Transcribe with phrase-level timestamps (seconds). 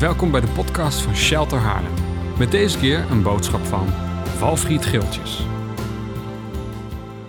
[0.00, 1.92] Welkom bij de podcast van Shelter Haarlem.
[2.38, 3.86] Met deze keer een boodschap van
[4.24, 5.46] Valfried Geeltjes.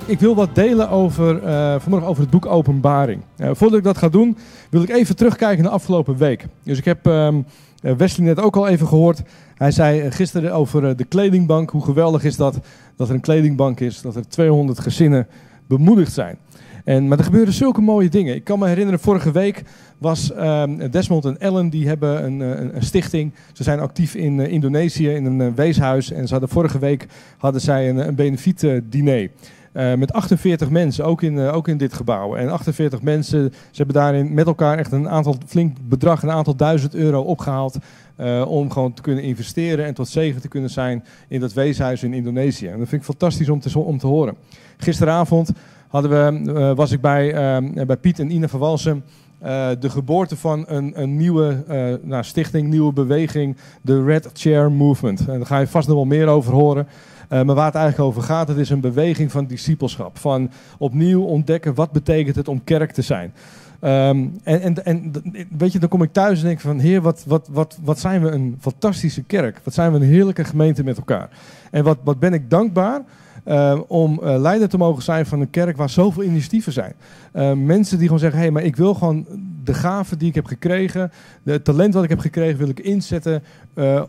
[0.06, 3.22] Ik wil wat delen over, eh, vanmorgen over het boek Openbaring.
[3.36, 4.38] Eh, voordat ik dat ga doen,
[4.70, 6.46] wil ik even terugkijken naar de afgelopen week.
[6.64, 7.42] Dus ik heb ehm,
[7.82, 9.22] eh, Wesley net ook al even gehoord.
[9.56, 11.70] Hij zei gisteren over de kledingbank.
[11.70, 12.60] Hoe geweldig is dat
[12.96, 15.28] dat er een kledingbank is, dat er 200 gezinnen
[15.68, 16.38] bemoedigd zijn.
[16.84, 18.36] En, maar er gebeuren zulke mooie dingen.
[18.36, 19.64] Ik kan me herinneren, vorige week
[19.98, 23.34] was ehm, Desmond en Ellen, die hebben een, eh, een, een stichting.
[23.54, 26.12] Ze zijn actief in eh, Indonesië, in een eh, weeshuis.
[26.12, 27.08] En ze hadden vorige week
[27.38, 29.30] hadden zij een, een benefiet diner.
[29.72, 32.36] Eh, met 48 mensen, ook in, ook in dit gebouw.
[32.36, 36.56] En 48 mensen, ze hebben daarin met elkaar echt een aantal flink bedrag, een aantal
[36.56, 37.78] duizend euro opgehaald.
[38.16, 42.04] eh, om gewoon te kunnen investeren en tot zegen te kunnen zijn in dat weeshuis
[42.04, 42.68] in Indonesië.
[42.68, 44.36] En dat vind ik fantastisch om te, om te horen.
[44.78, 45.52] Gisteravond
[45.92, 49.04] hadden we, eh, was ik bij, eh, bij Piet en Ina van Walsum.
[49.40, 54.72] eh, de geboorte van een, een nieuwe eh, nou, stichting, nieuwe beweging, de Red Chair
[54.72, 55.20] Movement.
[55.20, 56.88] En daar ga je vast nog wel meer over horen.
[57.30, 60.18] Maar waar het eigenlijk over gaat, het is een beweging van discipelschap.
[60.18, 63.34] Van opnieuw ontdekken wat betekent het om kerk te zijn.
[63.80, 65.12] Ehm, en, en, en
[65.58, 68.22] weet je, dan kom ik thuis en denk van, heer, wat, wat, wat, wat zijn
[68.22, 69.60] we een fantastische kerk.
[69.64, 71.30] Wat zijn we een heerlijke gemeente met elkaar.
[71.72, 73.02] En wat, wat ben ik dankbaar
[73.44, 76.94] eh, om eh, leider te mogen zijn van een kerk waar zoveel initiatieven zijn.
[77.32, 79.26] Eh, mensen die gewoon zeggen, hé, hey, maar ik wil gewoon
[79.64, 81.12] de gaven die ik heb gekregen,
[81.44, 83.44] het talent wat ik heb gekregen, wil ik inzetten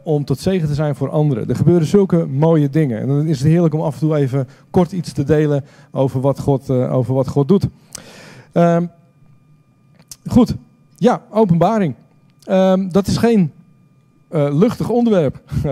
[0.03, 1.49] om tot zegen te zijn voor anderen.
[1.49, 3.01] Er gebeuren zulke mooie dingen.
[3.01, 6.21] En dan is het heerlijk om af en toe even kort iets te delen over
[6.21, 7.67] wat God, over wat God doet.
[8.53, 8.87] Ehm,
[10.27, 10.55] goed,
[10.97, 11.95] ja, openbaring.
[12.45, 13.53] Ehm, dat is geen
[14.33, 15.41] eh, luchtig onderwerp.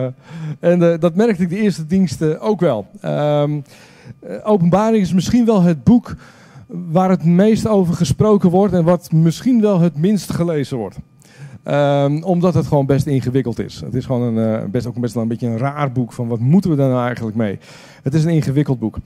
[0.61, 2.86] en eh, dat merkte ik de eerste diensten ook wel.
[3.00, 3.61] Ehm,
[4.20, 6.14] eh, openbaring is misschien wel het boek
[6.66, 10.97] waar het meest over gesproken wordt en wat misschien wel het minst gelezen wordt.
[11.62, 13.81] Ehm, omdat het gewoon best ingewikkeld is.
[13.81, 16.38] Het is gewoon een, best, ook best wel een beetje een raar boek van wat
[16.38, 17.58] moeten we daar nou eigenlijk mee.
[18.03, 18.97] Het is een ingewikkeld boek.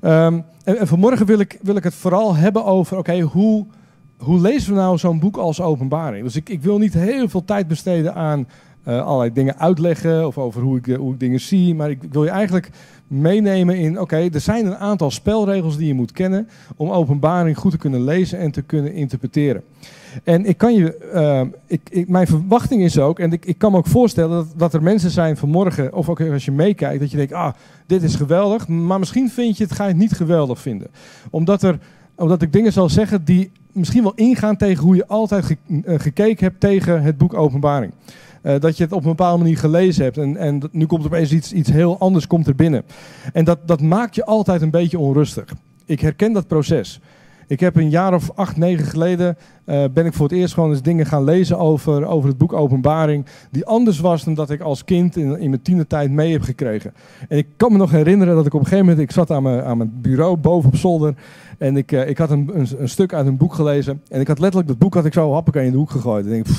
[0.00, 3.66] Ehm, en, en vanmorgen wil ik, wil ik het vooral hebben over, oké, hoe,
[4.18, 6.24] hoe lezen we nou zo'n boek als openbaring?
[6.24, 8.46] Dus ik, ik wil niet heel veel tijd besteden aan
[8.84, 11.74] eh, allerlei dingen uitleggen of over hoe ik, eh, hoe ik dingen zie.
[11.74, 12.70] Maar ik, wil je eigenlijk
[13.06, 17.70] meenemen in, oké, er zijn een aantal spelregels die je moet kennen om openbaring goed
[17.70, 19.62] te kunnen lezen en te kunnen interpreteren.
[20.24, 23.78] En ik kan je, eh, ik, mijn verwachting is ook, en ik, ik kan me
[23.78, 27.16] ook voorstellen dat, dat er mensen zijn vanmorgen, of ook als je meekijkt, dat je
[27.16, 27.52] denkt, ah,
[27.86, 30.88] dit is geweldig, maar misschien vind je het, ga je het niet geweldig vinden.
[31.30, 31.78] Omdat, er,
[32.14, 36.44] omdat ik dingen zal zeggen die misschien wel ingaan tegen hoe je altijd eh, gekeken
[36.44, 37.92] hebt tegen het boek Openbaring.
[38.44, 41.32] Eh, dat je het op een bepaalde manier gelezen hebt en, en nu komt opeens
[41.32, 42.82] iets, iets heel anders komt er binnen.
[43.32, 45.44] En dat, dat maakt je altijd een beetje onrustig.
[45.84, 47.00] Ik herken dat proces.
[47.46, 50.70] Ik heb een jaar of acht, negen geleden eh, ben ik voor het eerst gewoon
[50.70, 53.26] eens dingen gaan lezen over, over het boek Openbaring.
[53.50, 56.94] Die anders was dan dat ik als kind in, in mijn tienertijd mee heb gekregen.
[57.28, 59.42] En ik kan me nog herinneren dat ik op een gegeven moment, ik zat aan
[59.42, 61.14] mijn, aan mijn bureau boven op zolder.
[61.58, 64.02] En ik, eh, ik had een, een, stuk uit een boek gelezen.
[64.08, 66.26] En ik had letterlijk dat boek had ik zo happakee in de hoek gegooid.
[66.26, 66.56] En ik denk,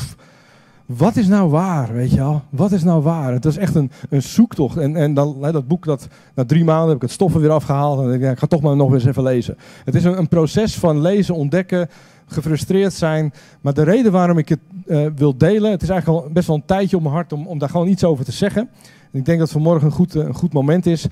[0.85, 2.41] wat is nou waar, weet je wel?
[2.49, 3.33] Wat is nou waar?
[3.33, 4.77] Het was echt een, een zoektocht.
[4.77, 7.51] En, en dan, hè, dat boek, dat, na drie maanden heb ik het stoffen weer
[7.51, 7.99] afgehaald.
[7.99, 9.57] En ik, ja, ik ga toch maar nog eens even lezen.
[9.85, 11.89] Het is een, een proces van lezen, ontdekken,
[12.25, 13.33] gefrustreerd zijn.
[13.61, 16.55] Maar de reden waarom ik het eh, wil delen, het is eigenlijk al best wel
[16.55, 18.69] een tijdje op mijn hart om, om daar gewoon iets over te zeggen.
[19.11, 21.07] En ik denk dat vanmorgen een goed, eh, een goed moment is.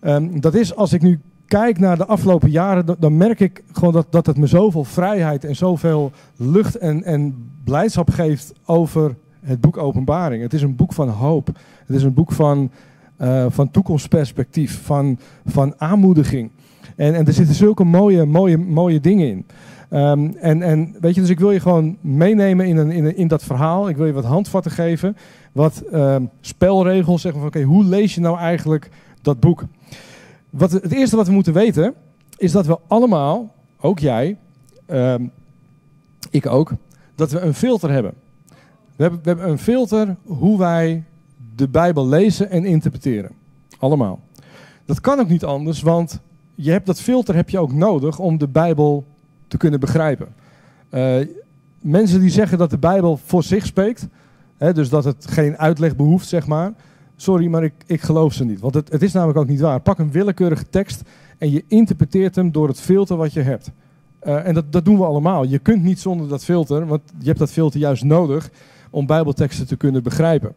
[0.00, 3.92] Ehm, dat is als ik nu kijk naar de afgelopen jaren, dan, merk ik gewoon
[3.92, 9.60] dat, dat het me zoveel vrijheid en zoveel lucht en, en blijdschap geeft over het
[9.60, 10.42] boek Openbaring.
[10.42, 11.46] Het is een boek van hoop.
[11.86, 12.70] Het is een boek van,
[13.16, 16.50] eh, van toekomstperspectief, van, van aanmoediging.
[16.96, 19.46] En, en er zitten zulke mooie, mooie, mooie dingen in.
[19.88, 23.28] Ehm, en, en weet je, dus ik wil je gewoon meenemen in, een, in, in
[23.28, 23.88] dat verhaal.
[23.88, 25.16] Ik wil je wat handvatten geven,
[25.52, 28.90] wat ehm, spelregels, zeggen van oké, hoe lees je nou eigenlijk
[29.22, 29.64] dat boek?
[30.56, 31.94] Wat, het eerste wat we moeten weten,
[32.36, 34.38] is dat we allemaal, ook jij,
[34.86, 35.26] ehm,
[36.30, 36.72] ik ook,
[37.14, 38.14] dat we een filter hebben.
[38.96, 39.20] We, hebben.
[39.22, 41.04] we hebben een filter hoe wij
[41.56, 43.30] de Bijbel lezen en interpreteren.
[43.78, 44.20] Allemaal.
[44.84, 46.20] Dat kan ook niet anders, want
[46.54, 49.04] je hebt dat filter heb je ook nodig om de Bijbel
[49.48, 50.34] te kunnen begrijpen.
[50.88, 51.16] Eh,
[51.80, 54.08] mensen die zeggen dat de Bijbel voor zich spreekt,
[54.56, 56.72] hè, dus dat het geen uitleg behoeft, zeg maar.
[57.16, 58.60] Sorry, maar ik, ik geloof ze niet.
[58.60, 59.80] Want het, het is namelijk ook niet waar.
[59.80, 61.02] Pak een willekeurige tekst
[61.38, 63.70] en je interpreteert hem door het filter wat je hebt.
[64.18, 65.44] Eh, en dat, dat doen we allemaal.
[65.44, 68.50] Je kunt niet zonder dat filter, want je hebt dat filter juist nodig
[68.90, 70.54] om Bijbelteksten te kunnen begrijpen.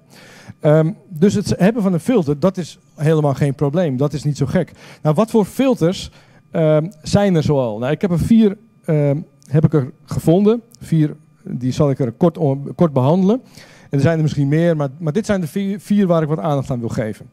[0.60, 3.98] Ehm, dus het hebben van een filter, dat is helemaal geen probleem.
[3.98, 4.72] Dat is niet zo gek.
[5.02, 6.12] Nou, wat voor filters
[6.52, 7.78] ehm, zijn er zoal?
[7.78, 9.18] Nou, ik heb er vier ehm,
[9.50, 10.62] heb ik er gevonden.
[10.80, 12.38] Vier, die zal ik er kort,
[12.76, 13.42] kort behandelen.
[13.89, 16.39] En er zijn er misschien meer, maar, maar dit zijn de vier, waar ik wat
[16.39, 17.30] aandacht aan wil geven.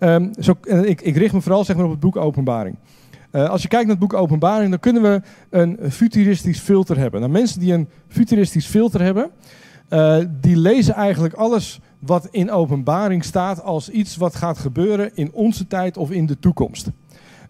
[0.00, 2.76] Um, zo, ik, ik, richt me vooral zeg maar, op het boek Openbaring.
[3.32, 7.20] Uh, als je kijkt naar het boek Openbaring, dan kunnen we een futuristisch filter hebben.
[7.20, 9.30] Nou, mensen die een futuristisch filter hebben,
[9.90, 15.32] uh, die lezen eigenlijk alles wat in Openbaring staat als iets wat gaat gebeuren in
[15.32, 16.90] onze tijd of in de toekomst.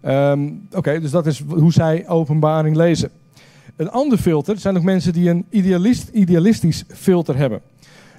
[0.03, 3.11] Um, Oké, dus dat is hoe zij Openbaring lezen.
[3.77, 7.61] Een ander filter zijn ook mensen die een idealist, idealistisch filter hebben.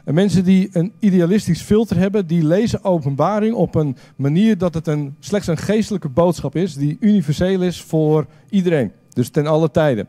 [0.05, 4.87] En mensen die een idealistisch filter hebben, die lezen openbaring op een manier dat het
[4.87, 8.91] een, slechts een geestelijke boodschap is, die universeel is voor iedereen.
[9.13, 10.07] Dus ten alle tijden.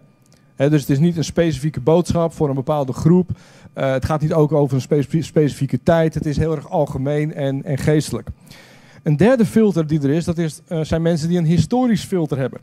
[0.57, 3.31] dus het is niet een specifieke boodschap voor een bepaalde groep.
[3.75, 6.15] Uh, het gaat niet ook over een specifieke, tijd.
[6.15, 8.29] Het is heel erg algemeen en, en geestelijk.
[9.03, 12.39] Een derde filter die er is, dat is, uh, zijn mensen die een historisch filter
[12.39, 12.61] hebben.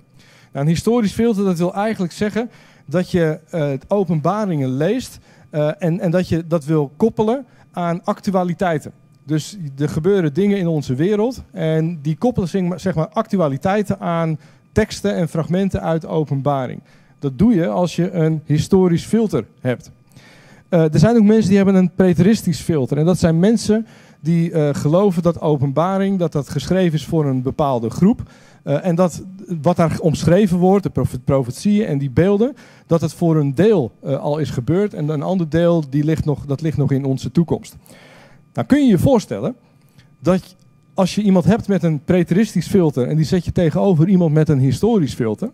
[0.52, 2.50] Nou, een historisch filter, dat wil eigenlijk zeggen
[2.86, 5.20] dat je uh, openbaringen leest
[5.52, 8.92] uh, en, en dat je dat wil koppelen aan actualiteiten.
[9.24, 14.40] Dus er gebeuren dingen in onze wereld en die koppelen zeg maar, actualiteiten aan
[14.72, 16.82] teksten en fragmenten uit openbaring.
[17.20, 19.92] Dat doe je als je een historisch filter hebt.
[20.70, 22.98] Uh, er zijn ook mensen die hebben een preteristisch filter.
[22.98, 23.88] En dat zijn mensen
[24.20, 28.22] die uh, geloven dat openbaring dat dat geschreven is voor een bepaalde groep.
[28.68, 29.24] Uh, en dat
[29.62, 32.56] wat daar omschreven wordt, de profetieën en die beelden,
[32.88, 36.26] dat het voor een deel uh, al is gebeurd en een ander deel die ligt
[36.26, 37.76] nog, dat ligt nog in onze toekomst.
[38.54, 39.56] Nou kun je je voorstellen
[40.20, 40.56] dat
[40.94, 44.50] als je iemand hebt met een preteristisch filter en die zet je tegenover iemand met
[44.50, 45.52] een historisch filter,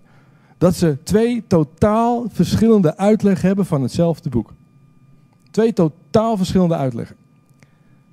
[0.58, 4.54] dat ze twee totaal verschillende uitleggen hebben van hetzelfde boek.
[5.52, 7.16] Twee totaal verschillende uitleggen.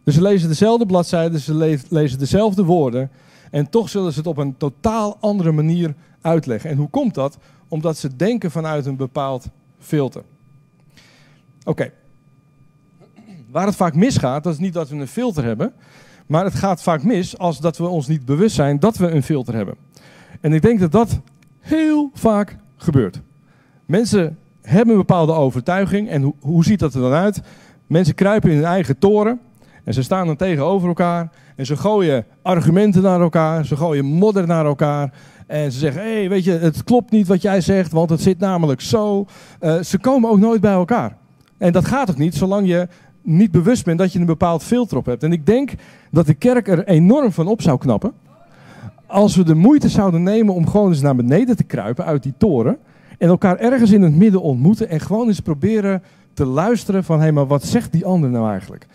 [0.05, 3.11] Dus ze lezen dezelfde bladzijden, ze lezen dezelfde woorden,
[3.51, 6.71] en toch zullen ze het op een totaal andere manier uitleggen.
[6.71, 7.39] En hoe komt dat?
[7.69, 9.49] Omdat ze denken vanuit een bepaald
[9.79, 10.23] filter.
[11.65, 11.91] Oké.
[13.51, 15.73] Waar het vaak misgaat, dat is niet dat we een filter hebben.
[16.27, 19.23] Maar het gaat vaak mis als dat we ons niet bewust zijn dat we een
[19.23, 19.75] filter hebben.
[20.41, 21.21] En ik denk dat dat
[21.61, 23.21] heel vaak gebeurt.
[23.87, 26.09] Mensen hebben een bepaalde overtuiging.
[26.09, 27.41] En hoe ziet dat er dan uit?
[27.87, 29.41] Mensen kruipen in hun eigen toren.
[29.85, 31.31] En ze staan dan tegenover elkaar.
[31.61, 33.67] En ze gooien argumenten naar elkaar.
[33.67, 35.13] Ze gooien modder naar elkaar.
[35.47, 38.21] En ze zeggen, hé, hey, weet je, het klopt niet wat jij zegt, want het
[38.21, 39.27] zit namelijk zo.
[39.61, 41.17] Uh, ze komen ook nooit bij elkaar.
[41.59, 42.89] En dat gaat ook niet, zolang je
[43.23, 45.23] niet bewust bent dat je een bepaald filter op hebt.
[45.23, 45.73] En ik denk
[46.11, 48.13] dat de kerk er enorm van op zou knappen.
[49.07, 52.35] Als we de moeite zouden nemen om gewoon eens naar beneden te kruipen uit die
[52.37, 52.79] toren.
[53.19, 54.89] En elkaar ergens in het midden ontmoeten.
[54.89, 56.03] En gewoon eens proberen
[56.35, 58.87] te luisteren van, hé, hey, maar wat zegt die ander nou eigenlijk?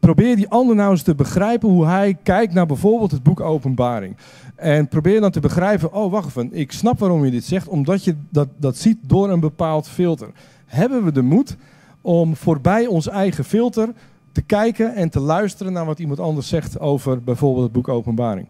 [0.00, 4.16] Probeer die ander nou eens te begrijpen hoe hij kijkt naar bijvoorbeeld het boek Openbaring.
[4.54, 8.04] En probeer dan te begrijpen, oh wacht even, ik snap waarom je dit zegt, omdat
[8.04, 10.28] je dat, dat ziet door een bepaald filter.
[10.66, 11.56] Hebben we de moed
[12.00, 13.92] om voorbij ons eigen filter
[14.32, 18.46] te kijken en te luisteren naar wat iemand anders zegt over bijvoorbeeld het boek Openbaring?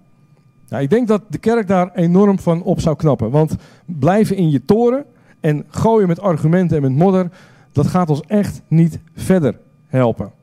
[0.69, 3.31] Nou, ik denk dat de kerk daar enorm van op zou knappen.
[3.31, 5.05] Want blijven in je toren
[5.41, 7.31] en gooien met argumenten en met modder,
[7.73, 10.36] dat gaat ons echt niet verder helpen.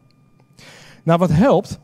[1.03, 1.79] Nou, wat helpt,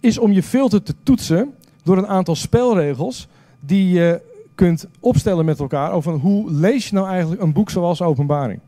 [0.00, 3.28] is om je filter te toetsen door een aantal spelregels
[3.60, 4.20] die je
[4.54, 8.60] kunt opstellen met elkaar over hoe lees je nou eigenlijk een boek zoals Openbaring.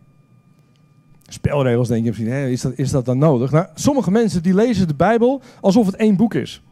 [1.28, 3.50] Spelregels denk je misschien, hè, is, dat, is dat dan nodig?
[3.50, 6.62] Nou, sommige mensen die lezen de Bijbel alsof het één boek is.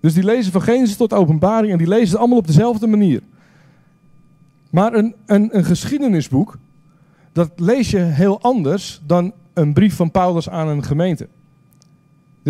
[0.00, 3.22] Dus die lezen van Genesis tot Openbaring en die lezen het allemaal op dezelfde manier.
[4.70, 6.58] Maar een, een, een geschiedenisboek,
[7.32, 11.28] dat lees je heel anders dan een brief van Paulus aan een gemeente.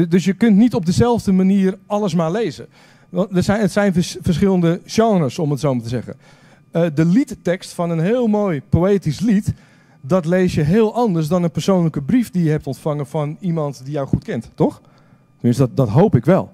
[0.05, 2.67] Dus je kunt niet op dezelfde manier alles maar lezen.
[3.11, 6.17] Er zijn, het zijn verschillende genres, om het zo maar te zeggen.
[6.73, 9.55] Uh, de liedtekst van een heel mooi poëtisch lied,
[10.01, 13.85] dat lees je heel anders dan een persoonlijke brief die je hebt ontvangen van iemand
[13.85, 14.81] die jou goed kent, toch?
[15.41, 16.53] Dus dat, dat hoop ik wel.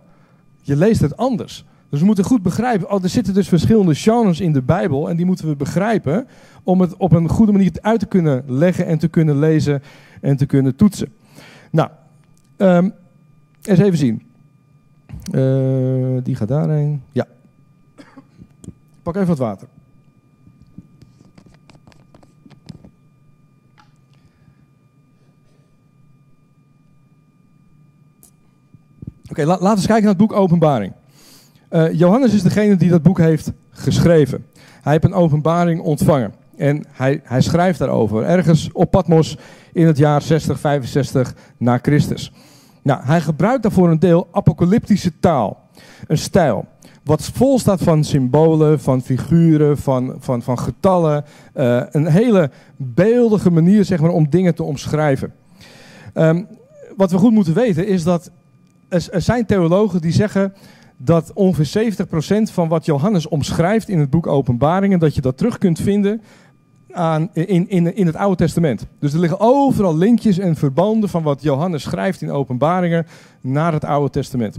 [0.61, 1.64] Je leest het anders.
[1.88, 5.16] Dus we moeten goed begrijpen, oh, er zitten dus verschillende genres in de Bijbel en
[5.16, 6.26] die moeten we begrijpen
[6.62, 9.82] om het op een goede manier uit te kunnen leggen en te kunnen lezen
[10.20, 11.12] en te kunnen toetsen.
[11.70, 11.88] Nou,
[12.56, 12.92] um,
[13.62, 14.23] eens even zien.
[15.35, 17.02] Uh, die gaat daarheen.
[17.12, 17.26] Ja.
[19.02, 19.69] Pak even wat water.
[29.28, 30.92] Oké, laten we eens kijken naar het boek Openbaring.
[31.71, 34.47] Uh, Johannes is degene die dat boek heeft geschreven.
[34.83, 36.35] Hij heeft een openbaring ontvangen.
[36.57, 38.23] En hij, hij schrijft daarover.
[38.23, 39.37] Ergens op Patmos
[39.73, 42.33] in het jaar 60, 65 na Christus.
[42.83, 45.69] Nou, hij gebruikt daarvoor een deel apocalyptische taal.
[46.07, 46.67] Een stijl.
[47.05, 51.25] Wat vol staat van symbolen, van figuren, van, van, van getallen.
[51.57, 55.33] Uh, een hele beeldige manier zeg maar, om dingen te omschrijven.
[56.15, 56.47] Um,
[56.97, 58.31] wat we goed moeten weten is dat
[58.89, 60.55] er, er zijn theologen die zeggen
[60.97, 61.93] dat ongeveer
[62.49, 66.23] 70% van wat Johannes omschrijft in het boek Openbaringen, dat je dat terug kunt vinden
[66.92, 68.87] aan, in, in, in het Oude Testament.
[68.99, 73.06] Dus er liggen overal linkjes en verbanden van wat Johannes schrijft in Openbaringen
[73.40, 74.58] naar het Oude Testament.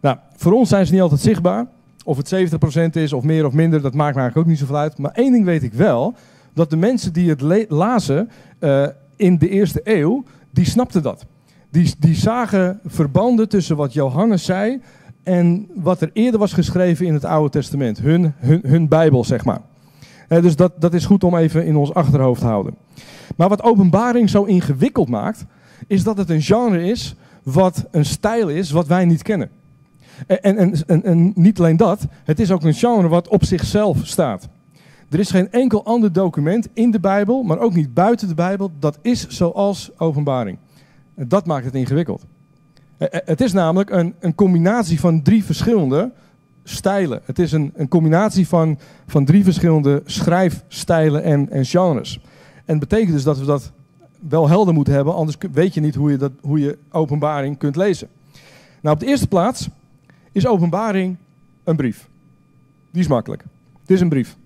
[0.00, 1.66] Nou, voor ons zijn ze niet altijd zichtbaar.
[2.04, 4.76] Of het 70% is of meer of minder, dat maakt me eigenlijk ook niet zoveel
[4.76, 4.98] uit.
[4.98, 6.14] Maar één ding weet ik wel,
[6.54, 8.86] dat de mensen die het lazen uh,
[9.16, 11.26] in de eerste eeuw, die snapten dat.
[11.70, 14.80] Die, die zagen verbanden tussen wat Johannes zei
[15.22, 17.98] en wat er eerder was geschreven in het Oude Testament.
[17.98, 19.60] Hun, hun, hun Bijbel, zeg maar.
[20.40, 22.74] Dus dat, dat is goed om even in ons achterhoofd te houden.
[23.36, 25.44] Maar wat openbaring zo ingewikkeld maakt,
[25.86, 29.50] is dat het een genre is wat een stijl is wat wij niet kennen.
[30.26, 34.48] En, en, niet alleen dat, het is ook een genre wat op zichzelf staat.
[35.10, 38.70] Er is geen enkel ander document in de Bijbel, maar ook niet buiten de Bijbel,
[38.78, 40.58] dat is zoals openbaring.
[41.14, 42.24] En dat maakt het ingewikkeld.
[42.98, 46.12] Het is namelijk een, een combinatie van drie verschillende
[46.64, 47.20] stijlen.
[47.24, 52.20] Het is een, een combinatie van, van drie verschillende schrijfstijlen en, en genres.
[52.64, 53.72] En dat betekent dus dat we dat
[54.28, 57.76] wel helder moeten hebben, anders weet je niet hoe je, dat, hoe je openbaring kunt
[57.76, 58.08] lezen.
[58.80, 59.68] Nou, op de eerste plaats
[60.32, 61.16] is openbaring
[61.64, 62.08] een brief.
[62.90, 63.44] Die is makkelijk.
[63.80, 64.36] Het is een brief.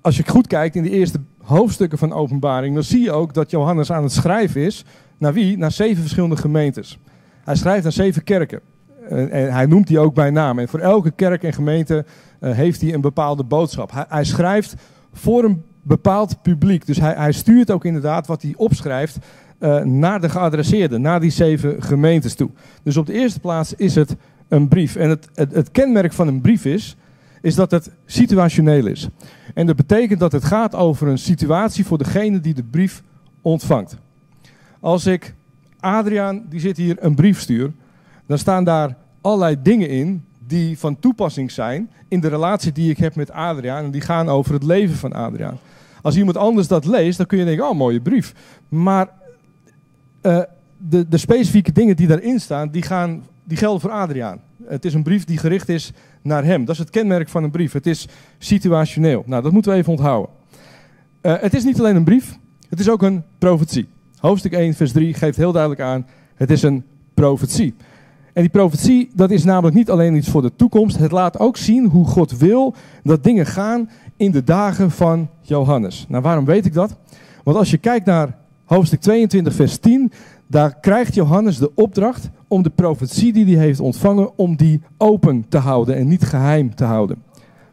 [0.00, 3.50] Als je goed kijkt in de eerste hoofdstukken van openbaring, dan zie je ook dat
[3.50, 4.84] Johannes aan het schrijven is
[5.18, 5.58] naar wie?
[5.58, 6.98] Naar zeven verschillende gemeentes.
[7.44, 8.60] Hij schrijft aan zeven kerken.
[9.08, 10.58] En hij noemt die ook bij naam.
[10.58, 12.04] En voor elke kerk en gemeente
[12.40, 13.92] eh, heeft hij een bepaalde boodschap.
[13.92, 14.74] Hij, hij schrijft
[15.12, 16.86] voor een bepaald publiek.
[16.86, 19.18] Dus hij, hij, stuurt ook inderdaad wat hij opschrijft
[19.60, 22.50] uh, naar de geadresseerden, naar die zeven gemeentes toe.
[22.82, 24.16] Dus op de eerste plaats is het
[24.48, 24.96] een brief.
[24.96, 26.96] En het, het, het, kenmerk van een brief is,
[27.40, 29.08] is dat het situationeel is.
[29.54, 33.02] En dat betekent dat het gaat over een situatie voor degene die de brief
[33.42, 33.96] ontvangt.
[34.80, 35.34] Als ik
[35.80, 37.72] Adriaan, die zit hier, een brief stuur,
[38.26, 42.98] dan staan daar allerlei dingen in die van toepassing zijn in de relatie die ik
[42.98, 43.84] heb met Adriaan.
[43.84, 45.58] En die gaan over het leven van Adriaan.
[46.02, 48.34] Als iemand anders dat leest, dan kun je denken, oh, mooie brief.
[48.68, 49.08] Maar
[50.22, 50.40] uh,
[50.76, 54.40] de, de specifieke dingen die daarin staan, die gaan die gelden voor Adriaan.
[54.64, 56.64] Het is een brief die gericht is naar hem.
[56.64, 57.72] Dat is het kenmerk van een brief.
[57.72, 59.22] Het is situationeel.
[59.26, 60.30] Nou, dat moeten we even onthouden.
[61.22, 62.38] Uh, het is niet alleen een brief,
[62.68, 63.88] het is ook een profetie.
[64.18, 67.74] Hoofdstuk 1, vers 3 geeft heel duidelijk aan, het is een profetie.
[68.34, 70.98] En die profetie, dat is namelijk niet alleen iets voor de toekomst.
[70.98, 76.06] Het laat ook zien hoe God wil dat dingen gaan in de dagen van Johannes.
[76.08, 76.96] Nou, waarom weet ik dat?
[77.44, 80.12] Want als je kijkt naar hoofdstuk 22, vers 10,
[80.46, 85.44] daar krijgt Johannes de opdracht om de profetie die hij heeft ontvangen, om die open
[85.48, 87.22] te houden en niet geheim te houden.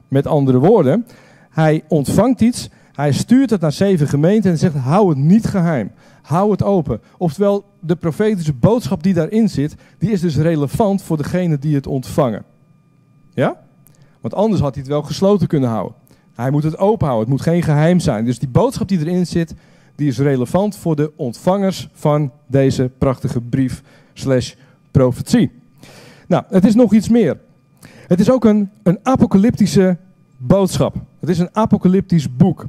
[0.07, 1.05] Met andere woorden,
[1.49, 5.91] hij ontvangt iets, hij stuurt het naar zeven gemeenten en zegt, hou het niet geheim,
[6.21, 7.01] hou het open.
[7.17, 11.87] Oftewel, de profetische boodschap die daarin zit, die is dus relevant voor degene die het
[11.87, 12.43] ontvangen.
[13.33, 13.61] Ja?
[14.21, 15.95] Want anders had hij het wel gesloten kunnen houden.
[16.33, 18.25] Hij moet het open houden, het moet geen geheim zijn.
[18.25, 19.53] Dus die boodschap die erin zit,
[19.95, 23.83] die is relevant voor de ontvangers van deze prachtige brief
[24.13, 24.53] slash
[24.91, 25.51] profetie.
[26.27, 27.39] Nou, het is nog iets meer.
[28.07, 29.97] Het is ook een, een apocalyptische
[30.37, 30.95] boodschap.
[31.19, 32.65] Het is een apocalyptisch boek.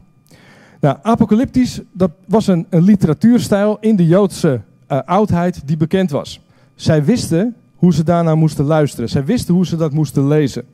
[0.82, 6.40] Nou, apocalyptisch, dat was een, een literatuurstijl in de Joodse uh, oudheid die bekend was.
[6.74, 9.08] Zij wisten hoe ze daarna moesten luisteren.
[9.08, 10.64] Zij wisten hoe ze dat moesten lezen.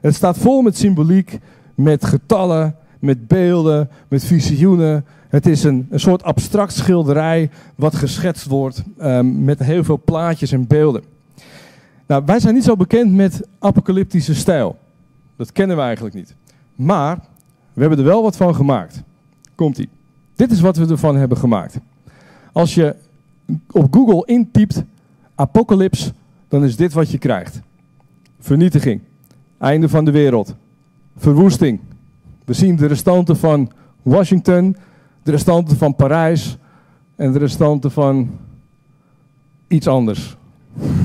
[0.00, 1.38] Het staat vol met symboliek,
[1.74, 8.46] met getallen, met beelden, met visioenen, het is een, een soort abstract schilderij wat geschetst
[8.46, 11.02] wordt um, met heel veel plaatjes en beelden.
[12.06, 14.78] Nou, wij zijn niet zo bekend met apocalyptische stijl.
[15.36, 16.34] Dat kennen we eigenlijk niet.
[16.74, 17.18] Maar
[17.72, 19.02] we hebben er wel wat van gemaakt.
[19.58, 19.88] Komt-ie.
[20.34, 21.78] Dit is wat we ervan hebben gemaakt.
[22.52, 22.96] Als je
[23.70, 24.82] op Google intypt
[25.34, 26.12] apocalyps,
[26.48, 27.60] dan is dit wat je krijgt.
[28.40, 29.00] Vernietiging.
[29.58, 30.54] Einde van de wereld.
[31.16, 31.80] Verwoesting.
[32.44, 33.72] We zien de restanten van
[34.02, 34.76] Washington,
[35.22, 36.56] de restanten van Parijs
[37.16, 38.30] en de restanten van
[39.68, 40.36] iets anders.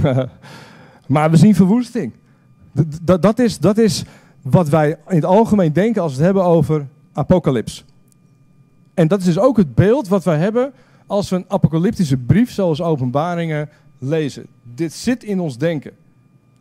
[1.07, 2.13] maar we zien verwoesting.
[3.01, 4.03] Dat, is, dat is
[4.41, 7.86] wat wij in het algemeen denken als we het hebben over apocalyps.
[8.94, 10.74] En dat is dus ook het beeld wat wij hebben
[11.06, 14.46] als we een apocalyptische brief zoals openbaringen lezen.
[14.76, 15.92] Dit zit in ons denken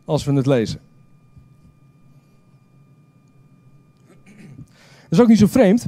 [0.05, 0.79] als we het lezen.
[5.03, 5.87] Dat is ook niet zo vreemd,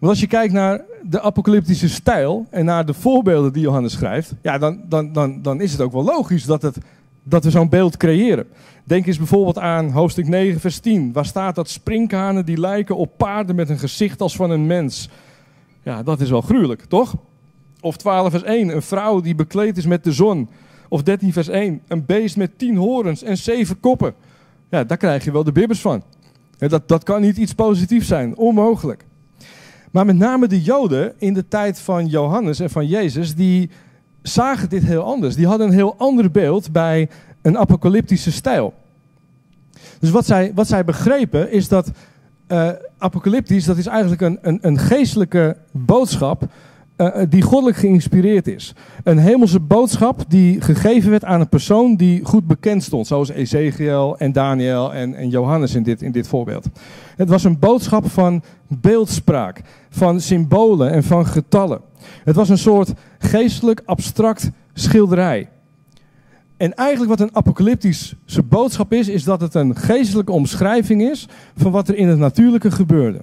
[0.00, 4.34] want als je kijkt naar de apocalyptische stijl en naar de voorbeelden die Johannes schrijft,
[4.42, 6.76] ja, dan, dan, dan, dan is het ook wel logisch dat, het,
[7.22, 8.46] dat we zo'n beeld creëren.
[8.84, 13.10] Denk eens bijvoorbeeld aan hoofdstuk 9, vers 10, waar staat dat sprinkhanen die lijken op
[13.16, 15.08] paarden met een gezicht als van een mens.
[15.82, 17.14] Ja, dat is wel gruwelijk, toch?
[17.80, 20.48] Of 12 vers 1, een vrouw die bekleed is met de zon.
[20.88, 24.14] Of 13 vers 1, een beest met tien horens en zeven koppen.
[24.70, 26.02] Ja, daar krijg je wel de bibbers van.
[26.58, 29.04] Dat, dat kan niet iets positiefs zijn, onmogelijk.
[29.90, 33.70] Maar met name de Joden in de tijd van Johannes en van Jezus, die
[34.22, 35.34] zagen dit heel anders.
[35.34, 37.08] Die hadden een heel ander beeld bij
[37.42, 38.74] een apocalyptische stijl.
[39.98, 41.90] Dus wat zij, wat zij begrepen is dat
[42.52, 42.68] uh,
[42.98, 46.42] apocalyptisch, dat is eigenlijk een, een, een geestelijke boodschap
[46.96, 48.74] uh, die goddelijk geïnspireerd is.
[49.04, 54.18] Een hemelse boodschap die gegeven werd aan een persoon die goed bekend stond, zoals Ezekiel
[54.18, 56.66] en Daniel en, en Johannes in dit, in dit voorbeeld.
[57.16, 61.80] Het was een boodschap van beeldspraak, van symbolen en van getallen.
[62.24, 65.48] Het was een soort geestelijk abstract schilderij.
[66.62, 71.72] En eigenlijk wat een apocalyptische boodschap is, is dat het een geestelijke omschrijving is van
[71.72, 73.22] wat er in het natuurlijke gebeurde.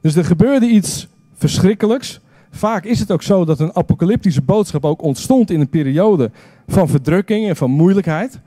[0.00, 2.20] Dus er gebeurde iets verschrikkelijks.
[2.50, 6.30] Vaak is het ook zo dat een apocalyptische boodschap ook ontstond in een periode
[6.66, 8.40] van verdrukking en van moeilijkheid.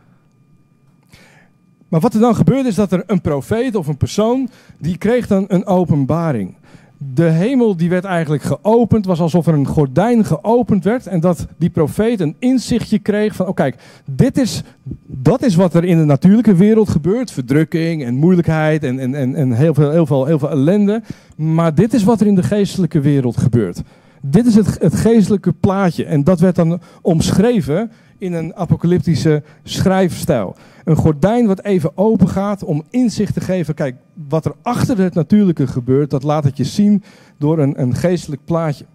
[1.87, 5.27] Maar wat er dan gebeurde is dat er een profeet of een persoon, die kreeg
[5.27, 6.55] dan een openbaring
[6.97, 9.05] de hemel die werd eigenlijk geopend.
[9.05, 11.07] was alsof er een gordijn geopend werd.
[11.07, 13.47] En dat die profeet een inzichtje kreeg van...
[13.47, 13.75] Oh kijk,
[14.05, 14.63] dit is,
[15.05, 17.31] dat is wat er in de natuurlijke wereld gebeurt.
[17.31, 21.01] Verdrukking en moeilijkheid en, en, en, en heel, veel, heel, veel, heel veel ellende.
[21.35, 23.81] Maar dit is wat er in de geestelijke wereld gebeurt.
[24.21, 26.05] Dit is het, het geestelijke plaatje.
[26.05, 30.55] En dat werd dan omschreven in een apocalyptische schrijfstijl.
[30.87, 33.73] Een gordijn wat even open gaat om inzicht te geven.
[33.73, 33.95] Kijk,
[34.27, 37.03] wat er achter het natuurlijke gebeurt, dat laat het je zien
[37.37, 38.85] door een, een geestelijk plaatje.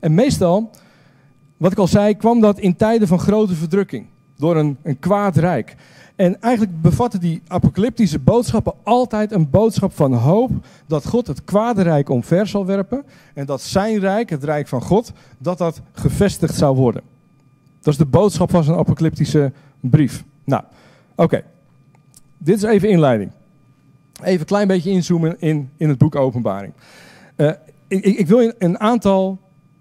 [0.00, 0.70] En meestal,
[1.56, 4.06] wat ik al zei, kwam dat in tijden van grote verdrukking.
[4.36, 5.76] Door een, een kwaad rijk.
[6.16, 10.50] En eigenlijk bevatten die apocalyptische boodschappen altijd een boodschap van hoop
[10.86, 14.82] dat God het kwade rijk omver zal werpen en dat zijn rijk, het rijk van
[14.82, 17.13] God, dat dat gevestigd zou worden.
[17.84, 20.24] Dat is de boodschap van zijn apocalyptische brief.
[20.44, 20.62] Nou,
[21.14, 21.42] oké.
[22.38, 23.30] Dit is even inleiding.
[24.22, 26.72] Even een klein beetje inzoomen in, in het boek Openbaring.
[27.36, 27.50] Uh,
[27.88, 29.38] ik, ik, wil een aantal,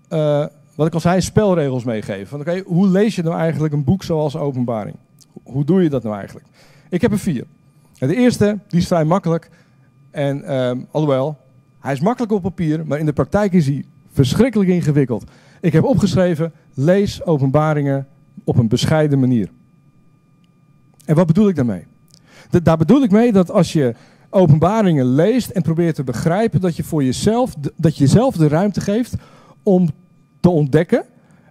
[0.10, 2.40] uh, wat ik al zei, spelregels meegeven.
[2.40, 4.96] Oké, hoe lees je nou eigenlijk een boek zoals Openbaring?
[5.44, 6.48] Hoe doe je dat nou eigenlijk?
[6.90, 7.46] Ik heb er vier.
[7.98, 9.50] De eerste, die is vrij makkelijk.
[10.12, 11.38] En um, alhoewel,
[11.80, 15.24] hij is makkelijk op papier, maar in de praktijk is hij verschrikkelijk ingewikkeld.
[15.64, 18.08] Ik heb opgeschreven, lees openbaringen
[18.44, 19.50] op een bescheiden manier.
[21.06, 21.86] En wat bedoel ik daarmee?
[22.64, 23.96] daar bedoel ik mee dat als je
[24.30, 28.82] openbaringen leest en probeert te begrijpen, dat je voor jezelf, dat je jezelf de ruimte
[28.82, 29.14] geeft
[29.64, 29.90] om
[30.40, 31.06] te ontdekken,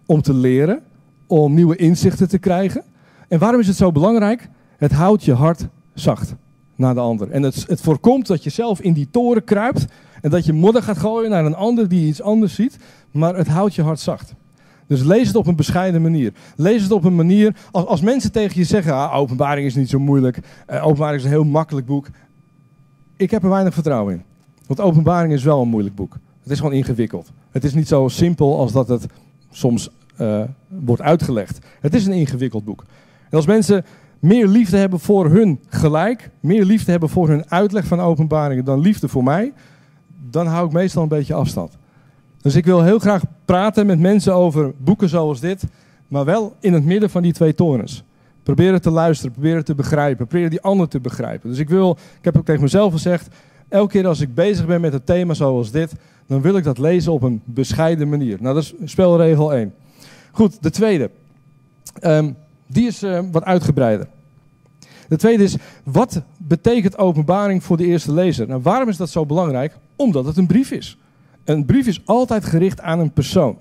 [0.07, 0.83] om te leren,
[1.27, 2.83] om nieuwe inzichten te krijgen.
[3.29, 4.49] En waarom is het zo belangrijk?
[4.77, 6.35] Het houdt je hart zacht
[6.77, 7.31] naar de ander.
[7.31, 9.87] En het, het voorkomt dat je zelf in die toren kruipt
[10.23, 12.77] en dat je modder gaat gooien naar een ander die iets anders ziet,
[13.11, 14.35] maar het houdt je hart zacht.
[14.87, 16.33] Dus lees het op een bescheiden manier.
[16.57, 19.91] Lees het op een manier, als, als mensen tegen je zeggen, ah, openbaring is niet
[19.91, 20.39] zo moeilijk,
[20.71, 22.07] uh, openbaring is een heel makkelijk boek.
[23.17, 24.23] Ik heb er weinig vertrouwen in.
[24.67, 26.17] Want openbaring is wel een moeilijk boek.
[26.43, 27.31] Het is gewoon ingewikkeld.
[27.51, 29.07] Het is niet zo simpel als dat het
[29.51, 31.59] soms uh, wordt uitgelegd.
[31.81, 32.85] Het is een ingewikkeld boek.
[33.31, 33.85] En als mensen
[34.19, 38.81] meer liefde hebben voor hun gelijk, meer liefde hebben voor hun uitleg van openbaringen dan
[38.81, 39.53] liefde voor mij,
[40.31, 41.77] dan hou ik meestal een beetje afstand.
[42.41, 45.65] Dus ik wil heel graag praten met mensen over boeken zoals dit,
[46.09, 48.05] maar wel in het midden van die twee torens.
[48.43, 51.51] Probeer het te luisteren, probeer het te begrijpen, probeer die ander te begrijpen.
[51.51, 53.29] Dus ik wil, ik heb ook tegen mezelf gezegd,
[53.69, 55.93] elke keer als ik bezig ben met een thema zoals dit,
[56.27, 58.37] dan wil ik dat lezen op een bescheiden manier.
[58.41, 59.75] Nou, dat is spelregel 1.
[60.33, 61.11] Goed, de tweede.
[62.03, 64.07] Um, die is uh, wat uitgebreider.
[65.09, 68.49] De tweede is, wat betekent openbaring voor de eerste lezer?
[68.49, 69.77] Nou, waarom is dat zo belangrijk?
[69.97, 70.99] Omdat het een brief is.
[71.45, 73.57] Een brief is altijd gericht aan een persoon.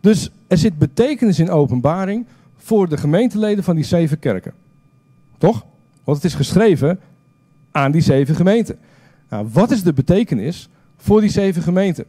[0.00, 4.52] Dus er zit betekenis in openbaring voor de gemeenteleden van die zeven kerken.
[5.38, 5.64] Toch?
[6.04, 7.00] Want het is geschreven
[7.70, 8.78] aan die zeven gemeenten.
[9.30, 12.04] Nou, wat is de betekenis voor die zeven gemeenten?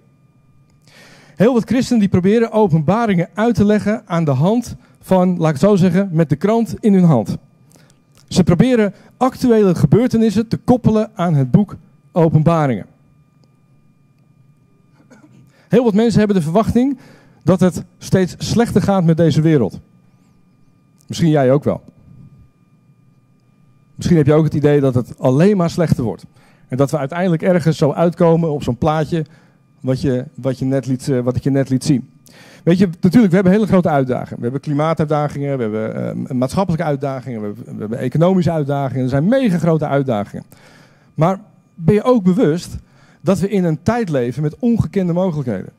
[1.36, 5.62] Heel wat christenen die proberen openbaringen uit te leggen aan de hand van, laat ik
[5.62, 7.38] het zo zeggen, met de krant in hun hand.
[8.28, 11.76] Ze proberen actuele gebeurtenissen te koppelen aan het boek
[12.12, 12.86] Openbaringen.
[15.68, 16.98] Heel wat mensen hebben de verwachting
[17.44, 19.80] dat het steeds slechter gaat met deze wereld.
[21.08, 21.82] Misschien jij ook wel.
[23.96, 26.26] Misschien heb je ook het idee dat het alleen maar slechter wordt.
[26.68, 29.26] En dat we uiteindelijk ergens zo uitkomen op zo'n plaatje
[29.80, 32.10] wat, je, wat, je net liet, eh, wat ik je net liet zien.
[32.64, 34.38] Weet je, natuurlijk, we hebben hele grote uitdagingen.
[34.38, 39.04] We hebben klimaatuitdagingen, we hebben uh, maatschappelijke uitdagingen, we hebben, we hebben, economische uitdagingen.
[39.04, 40.46] Er zijn mega grote uitdagingen.
[41.14, 41.40] Maar
[41.76, 42.78] ben je ook bewust
[43.28, 45.70] dat we in een tijd leven met ongekende mogelijkheden.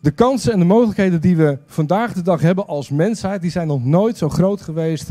[0.00, 3.66] De kansen en de mogelijkheden die we vandaag de dag hebben als mensheid, die zijn
[3.66, 5.10] nog nooit zo groot geweest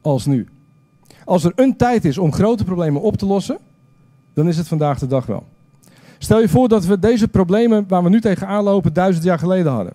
[0.00, 0.48] als nu.
[1.24, 3.58] Als er een tijd is om grote problemen op te lossen,
[4.32, 5.44] dan is het vandaag de dag wel.
[6.18, 9.72] Stel je voor dat we deze problemen waar we nu tegenaan lopen duizend jaar geleden
[9.72, 9.92] hadden.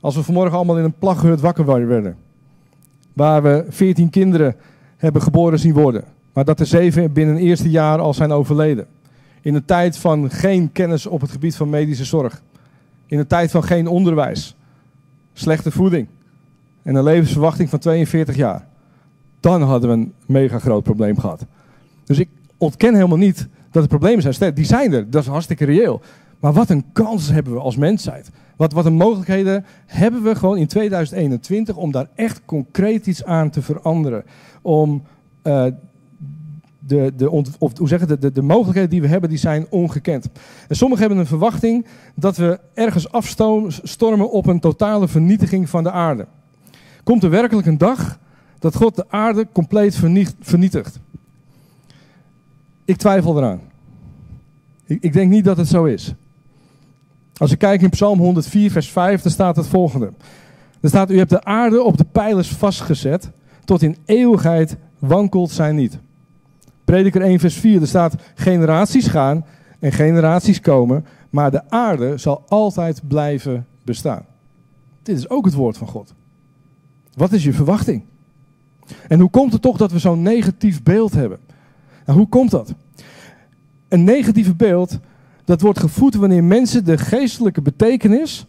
[0.00, 2.16] Als we vanmorgen allemaal in een plaghut wakker werden.
[3.12, 4.56] Waar we veertien kinderen
[4.96, 6.04] hebben geboren zien worden.
[6.32, 8.86] Maar dat er zeven binnen het eerste jaar al zijn overleden.
[9.40, 12.42] In een tijd van geen kennis op het gebied van medische zorg.
[13.06, 14.56] In een tijd van geen onderwijs.
[15.32, 16.08] Slechte voeding.
[16.82, 18.66] En een levensverwachting van 42 jaar.
[19.40, 21.46] Dan hadden we een mega groot probleem gehad.
[22.04, 24.54] Dus ik ontken helemaal niet dat er problemen zijn.
[24.54, 26.00] Die zijn er, dat is hartstikke reëel.
[26.40, 28.30] Maar wat een kans hebben we als mensheid.
[28.56, 33.50] Wat, wat een mogelijkheden hebben we gewoon in 2021 om daar echt concreet iets aan
[33.50, 34.24] te veranderen.
[34.62, 35.02] Om
[35.44, 35.66] uh,
[36.90, 40.28] de, de, of, hoe zeggen, de, de, de mogelijkheden die we hebben, die zijn ongekend.
[40.68, 45.90] En sommigen hebben een verwachting dat we ergens afstormen op een totale vernietiging van de
[45.90, 46.26] aarde.
[47.04, 48.18] Komt er werkelijk een dag
[48.58, 50.00] dat God de aarde compleet
[50.40, 50.98] vernietigt?
[52.84, 53.60] Ik twijfel eraan.
[54.86, 56.14] Ik, ik denk niet dat het zo is.
[57.36, 60.12] Als ik kijk in Psalm 104, vers 5, dan staat het volgende.
[60.80, 63.30] Er staat, u hebt de aarde op de pijlers vastgezet,
[63.64, 65.98] tot in eeuwigheid wankelt zij niet.
[66.90, 69.44] Prediker 1, vers 4, er staat, generaties gaan
[69.78, 74.24] en generaties komen, maar de aarde zal altijd blijven bestaan.
[75.02, 76.14] Dit is ook het woord van God.
[77.14, 78.02] Wat is je verwachting?
[79.08, 81.38] En hoe komt het toch dat we zo'n negatief beeld hebben?
[82.06, 82.74] Nou, hoe komt dat?
[83.88, 84.98] Een negatieve beeld,
[85.44, 88.46] dat wordt gevoed wanneer mensen de geestelijke betekenis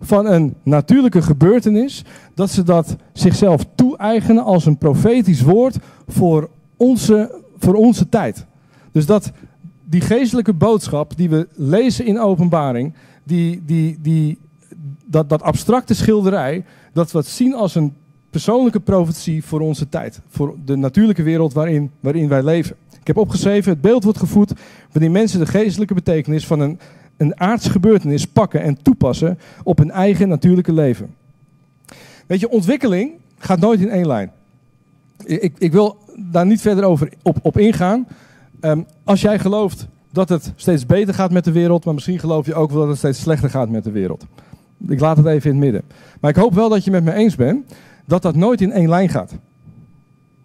[0.00, 7.44] van een natuurlijke gebeurtenis, dat ze dat zichzelf toe-eigenen als een profetisch woord voor onze,
[7.58, 8.46] voor onze tijd.
[8.92, 9.32] Dus dat
[9.84, 12.92] die geestelijke boodschap die we lezen in openbaring,
[13.22, 14.38] die, die, die,
[15.04, 17.94] dat, dat abstracte schilderij, dat we het zien als een
[18.30, 20.20] persoonlijke profetie voor onze tijd.
[20.28, 22.76] Voor de natuurlijke wereld waarin, waarin wij leven.
[23.00, 24.52] Ik heb opgeschreven, het beeld wordt gevoed
[24.92, 26.78] wanneer mensen de geestelijke betekenis van een,
[27.16, 31.14] een aards gebeurtenis pakken en toepassen op hun eigen natuurlijke leven.
[32.26, 34.32] Weet je, ontwikkeling gaat nooit in één lijn.
[35.24, 38.06] Ik, ik wil daar niet verder over op, op ingaan.
[38.60, 42.46] Um, als jij gelooft dat het steeds beter gaat met de wereld, maar misschien geloof
[42.46, 44.26] je ook wel dat het steeds slechter gaat met de wereld.
[44.88, 45.82] Ik laat het even in het midden.
[46.20, 47.74] Maar ik hoop wel dat je met me eens bent
[48.04, 49.32] dat dat nooit in één lijn gaat.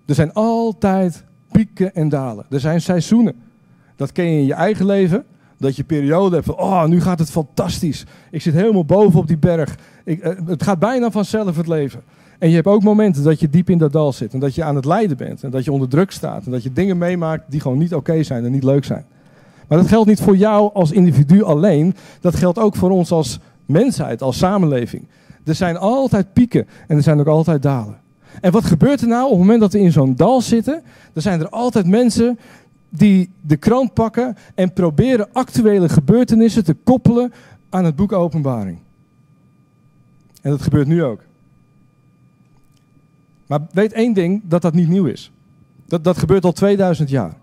[0.05, 2.45] Er zijn altijd pieken en dalen.
[2.49, 3.35] Er zijn seizoenen.
[3.95, 5.23] Dat ken je in je eigen leven.
[5.57, 8.05] Dat je periode hebt van, oh, nu gaat het fantastisch.
[8.31, 9.75] Ik zit helemaal boven op die berg.
[10.03, 12.01] Ik, eh, het gaat bijna vanzelf het leven.
[12.41, 14.33] En je hebt ook momenten dat je diep in dat dal zit.
[14.33, 15.43] En dat je aan het lijden bent.
[15.43, 16.45] En dat je onder druk staat.
[16.45, 19.05] En dat je dingen meemaakt die gewoon niet oké zijn en niet leuk zijn.
[19.67, 21.95] Maar dat geldt niet voor jou als individu alleen.
[22.21, 25.07] Dat geldt ook voor ons als mensheid, als samenleving.
[25.43, 27.99] Er zijn altijd pieken en er zijn ook altijd dalen.
[28.41, 30.81] En wat gebeurt er nou op het moment dat we in zo'n dal zitten?
[31.13, 32.39] Dan zijn er altijd mensen
[32.89, 37.33] die de krant pakken en proberen actuele gebeurtenissen te koppelen
[37.69, 38.79] aan het boek Openbaring.
[40.41, 41.29] En dat gebeurt nu ook.
[43.51, 45.31] Maar weet één ding, dat dat niet nieuw is.
[45.87, 47.33] Dat, dat gebeurt al 2000 jaar.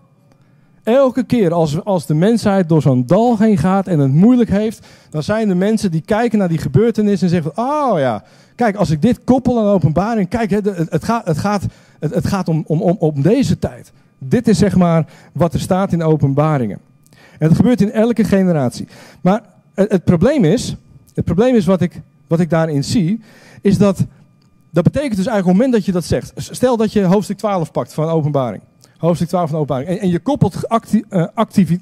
[0.83, 4.87] Elke keer als, als de mensheid door zo'n dal heen gaat en het moeilijk heeft,
[5.09, 8.23] dan zijn er mensen die kijken naar die gebeurtenis en zeggen: Oh ja,
[8.55, 11.65] kijk, als ik dit koppel aan openbaring, kijk, het, het, gaat, het, gaat,
[11.99, 13.91] het, het gaat om, om, om, om deze tijd.
[14.17, 16.79] Dit is zeg maar wat er staat in openbaringen.
[17.39, 18.87] En dat gebeurt in elke generatie.
[19.21, 19.41] Maar
[19.73, 20.75] het, het probleem is,
[21.13, 23.21] het probleem is wat ik, wat ik daarin zie,
[23.61, 24.05] is dat,
[24.71, 26.33] dat betekent dus eigenlijk op het moment dat je dat zegt.
[26.35, 28.63] Stel dat je hoofdstuk 12 pakt van openbaring.
[28.97, 29.89] Hoofdstuk 12 van openbaring.
[29.89, 31.03] En, en je koppelt acti,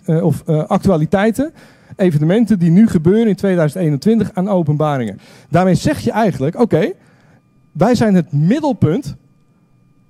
[0.06, 1.54] uh, of, uh, actualiteiten,
[1.95, 5.19] evenementen die nu gebeuren in 2021 aan openbaringen.
[5.50, 6.91] Daarmee zeg je eigenlijk, oké,
[7.71, 9.15] wij zijn het middelpunt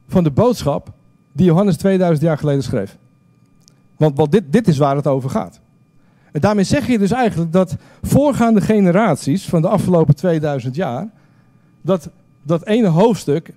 [0.08, 0.94] van de boodschap
[1.32, 2.98] die Johannes 2000 jaar geleden schreef.
[3.98, 5.60] Want, want dit, dit is waar het over gaat.
[6.32, 11.10] En daarmee zeg je dus eigenlijk dat voorgaande generaties van de afgelopen 2000 jaar,
[11.82, 12.10] dat
[12.48, 13.54] dat ene hoofdstuk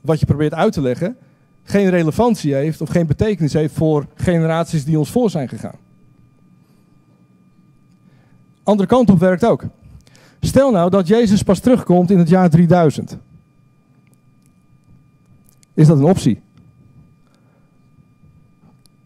[0.00, 1.16] wat je probeert uit te leggen,
[1.62, 5.76] geen relevantie heeft of geen betekenis heeft voor generaties die ons voor zijn gegaan.
[8.62, 9.64] Andere kant op werkt ook.
[10.40, 13.16] Stel nou dat Jezus pas terugkomt in het jaar 3000.
[15.74, 16.40] Is dat een optie?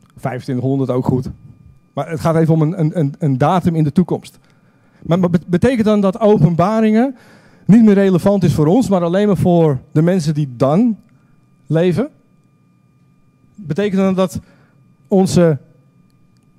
[0.07, 1.31] 2500 ook goed.
[1.93, 4.39] Maar het gaat even om een, een, een datum in de toekomst.
[5.03, 7.17] Maar betekent dan dat openbaringen
[7.67, 10.99] niet meer relevant is voor ons, maar alleen maar voor de mensen die dan
[11.67, 12.09] leven?
[13.55, 14.41] Betekent dat
[15.09, 15.59] onze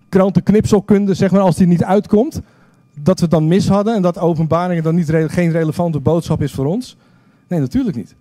[0.09, 2.41] krantenknipselkunde, zeg maar, als die niet uitkomt,
[3.01, 6.65] dat we dan mis hadden en dat openbaringen dan niet geen relevante boodschap is voor
[6.65, 6.97] ons?
[7.47, 8.15] Nee, natuurlijk niet.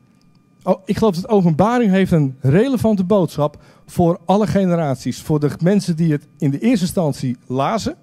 [0.63, 5.23] Oh, ik geloof dat openbaring heeft een relevante boodschap voor alle generaties.
[5.23, 7.95] Voor de mensen die het in de eerste instantie lazen,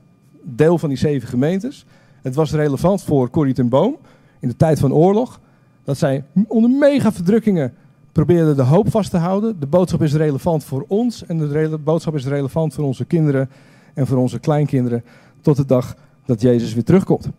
[0.41, 1.85] deel van die zeven gemeentes.
[2.21, 3.97] Het was relevant voor Corrie ten Boom
[4.43, 5.39] in de tijd van oorlog.
[5.83, 7.73] Dat zij onder mega verdrukkingen
[8.11, 9.59] probeerden de hoop vast te houden.
[9.59, 13.49] De boodschap is relevant voor ons en de boodschap is relevant voor onze kinderen
[13.93, 15.03] en voor onze kleinkinderen
[15.41, 17.29] tot de dag dat Jezus weer terugkomt.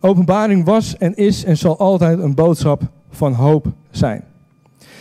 [0.00, 4.24] Openbaring was en is en zal altijd een boodschap van hoop zijn.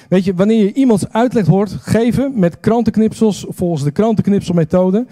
[0.09, 5.05] Weet je, wanneer je iemands uitleg hoort geven met krantenknipsels volgens de krantenknipselmethode,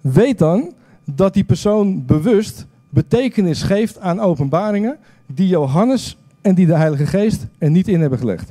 [0.00, 0.72] weet dan
[1.04, 7.46] dat die persoon bewust betekenis geeft aan openbaringen die Johannes en die de Heilige Geest
[7.58, 8.50] er niet in hebben gelegd.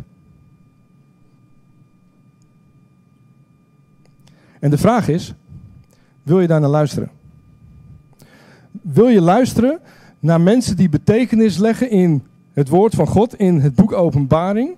[4.60, 5.34] En de vraag is,
[6.24, 7.10] wil je daar naar luisteren?
[8.82, 9.80] Wil je luisteren
[10.20, 14.76] naar mensen die betekenis leggen in het woord van God, in het boek Openbaring,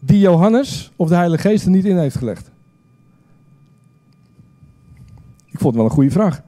[0.00, 2.50] die Johannes of de Heilige Geest er niet in heeft gelegd?
[5.46, 6.42] Ik vond het wel een goede vraag.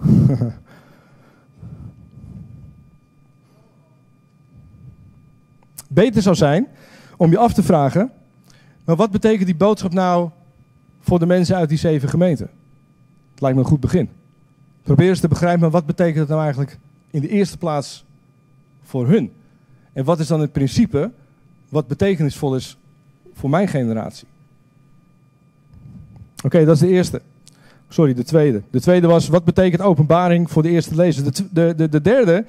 [5.88, 6.66] Beter zou zijn
[7.16, 8.10] om je af te vragen,
[8.84, 10.30] maar wat betekent die boodschap nou
[11.00, 12.50] voor de mensen uit die zeven gemeenten?
[13.30, 14.08] Het lijkt me een goed begin.
[14.82, 16.78] Probeer eens te begrijpen, wat betekent het nou eigenlijk
[17.10, 18.04] in de eerste plaats
[18.82, 19.32] voor hun?
[19.92, 21.10] En wat is dan het principe
[21.68, 22.78] wat betekenisvol is
[23.34, 24.28] voor mijn generatie?
[26.44, 27.22] Oké, dat is de eerste.
[27.88, 28.62] Sorry, de tweede.
[28.70, 31.24] De tweede was, wat betekent openbaring voor de eerste lezer?
[31.24, 32.44] De, de, de, de derde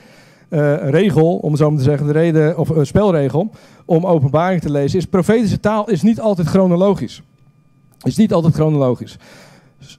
[0.49, 3.51] regel, om zo maar te zeggen, de reden, of uh, spelregel,
[3.85, 7.21] om openbaring te lezen, is profetische taal is niet altijd chronologisch.
[8.01, 9.17] Is niet altijd chronologisch.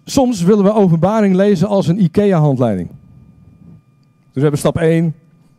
[0.04, 2.88] Soms willen we openbaring lezen als een IKEA-handleiding.
[2.88, 2.98] Dus
[4.32, 5.14] we hebben stap 1.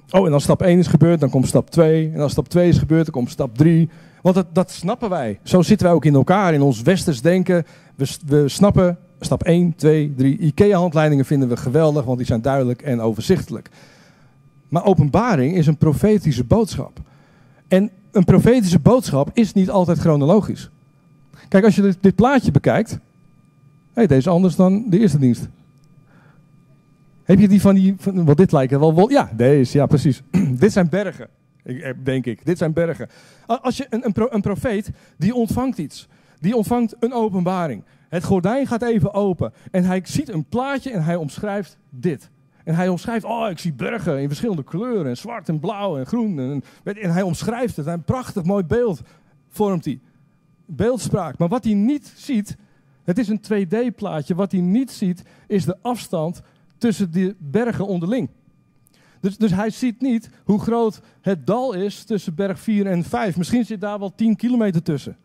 [0.09, 2.11] Oh, en als stap 1 is gebeurd, dan komt stap 2.
[2.13, 3.89] En als stap 2 is gebeurd, dan komt stap 3.
[4.21, 5.39] Want dat, dat snappen wij.
[5.43, 7.65] Zo zitten wij ook in elkaar, in ons westers denken.
[7.95, 10.37] We, we snappen stap 1, 2, 3.
[10.37, 13.69] IKEA-handleidingen vinden we geweldig, want die zijn duidelijk en overzichtelijk.
[14.71, 16.99] Maar openbaring is een profetische boodschap.
[17.67, 20.69] En een profetische boodschap is niet altijd chronologisch.
[21.47, 22.99] Kijk, als je dit, plaatje bekijkt.
[23.93, 25.47] Hey, deze is anders dan de eerste dienst.
[27.23, 27.95] Heb je die van die.
[27.97, 29.09] Van, wat dit lijkt wel, wel.
[29.09, 30.21] Ja, deze, ja, precies.
[30.63, 31.27] dit zijn bergen.
[31.63, 32.45] Eh, denk ik.
[32.45, 33.09] Dit zijn bergen.
[33.45, 36.07] Als je een, een profeet die ontvangt iets.
[36.39, 37.83] Die ontvangt een openbaring.
[38.09, 39.53] Het gordijn gaat even open.
[39.71, 42.29] En hij ziet een plaatje en hij omschrijft dit.
[42.63, 46.05] En hij omschrijft, oh, ik zie bergen in verschillende kleuren, en zwart en blauw en
[46.05, 46.39] groen.
[46.39, 46.63] En,
[47.11, 49.01] hij omschrijft het, een prachtig mooi beeld
[49.49, 49.99] vormt hij.
[50.65, 51.37] Beeldspraak.
[51.37, 52.57] Maar wat hij niet ziet,
[53.03, 56.41] het is een 2D-plaatje, wat hij niet ziet, is de afstand
[56.77, 58.29] tussen de bergen onderling.
[59.19, 63.37] Dus, dus hij ziet niet hoe groot het dal is tussen berg 4 en 5.
[63.37, 65.17] Misschien zit daar wel 10 kilometer tussen.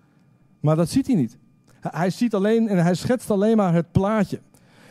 [0.61, 1.37] Maar dat ziet hij niet.
[1.81, 4.40] Hij ziet alleen en hij schetst alleen maar het plaatje.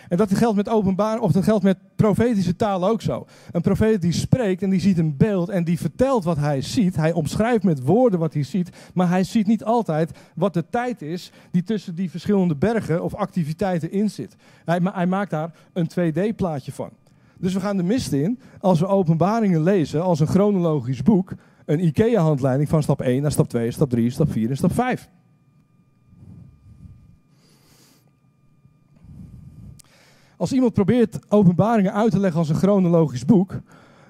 [0.10, 3.26] En dat geldt met openbaar, of dat geldt met profetische taal ook zo.
[3.52, 6.96] Een profeet die spreekt en die ziet een beeld en die vertelt wat hij ziet.
[6.96, 11.02] Hij omschrijft met woorden wat hij ziet, maar hij ziet niet altijd wat de tijd
[11.02, 14.36] is die tussen die verschillende bergen of activiteiten in zit.
[14.66, 16.90] Hij, hij maakt daar een 2D-plaatje van.
[17.38, 21.34] Dus we gaan de mist in als we openbaringen lezen als een chronologisch boek,
[21.66, 25.10] een IKEA-handleiding van stap 1 naar stap 2, stap 3, stap 4 en stap 5.
[30.38, 33.62] Als iemand probeert openbaringen uit te leggen als een chronologisch boek,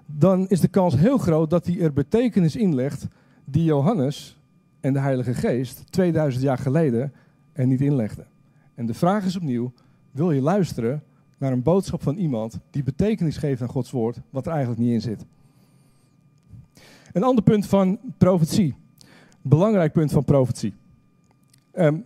[0.06, 3.08] dan is de kans heel groot dat hij er betekenis in legt
[3.46, 4.38] die Johannes
[4.80, 7.14] en de Heilige Geest 2000 jaar geleden
[7.54, 8.28] er niet inlegden.
[8.76, 9.72] En de vraag is opnieuw,
[10.12, 11.04] wil je luisteren
[11.38, 14.92] naar een boodschap van iemand die betekenis geeft aan Gods woord, wat er eigenlijk niet
[14.92, 15.26] in zit?
[17.12, 18.76] Een ander punt van profetie.
[19.42, 20.74] Belangrijk punt van profetie.
[21.74, 22.06] Um,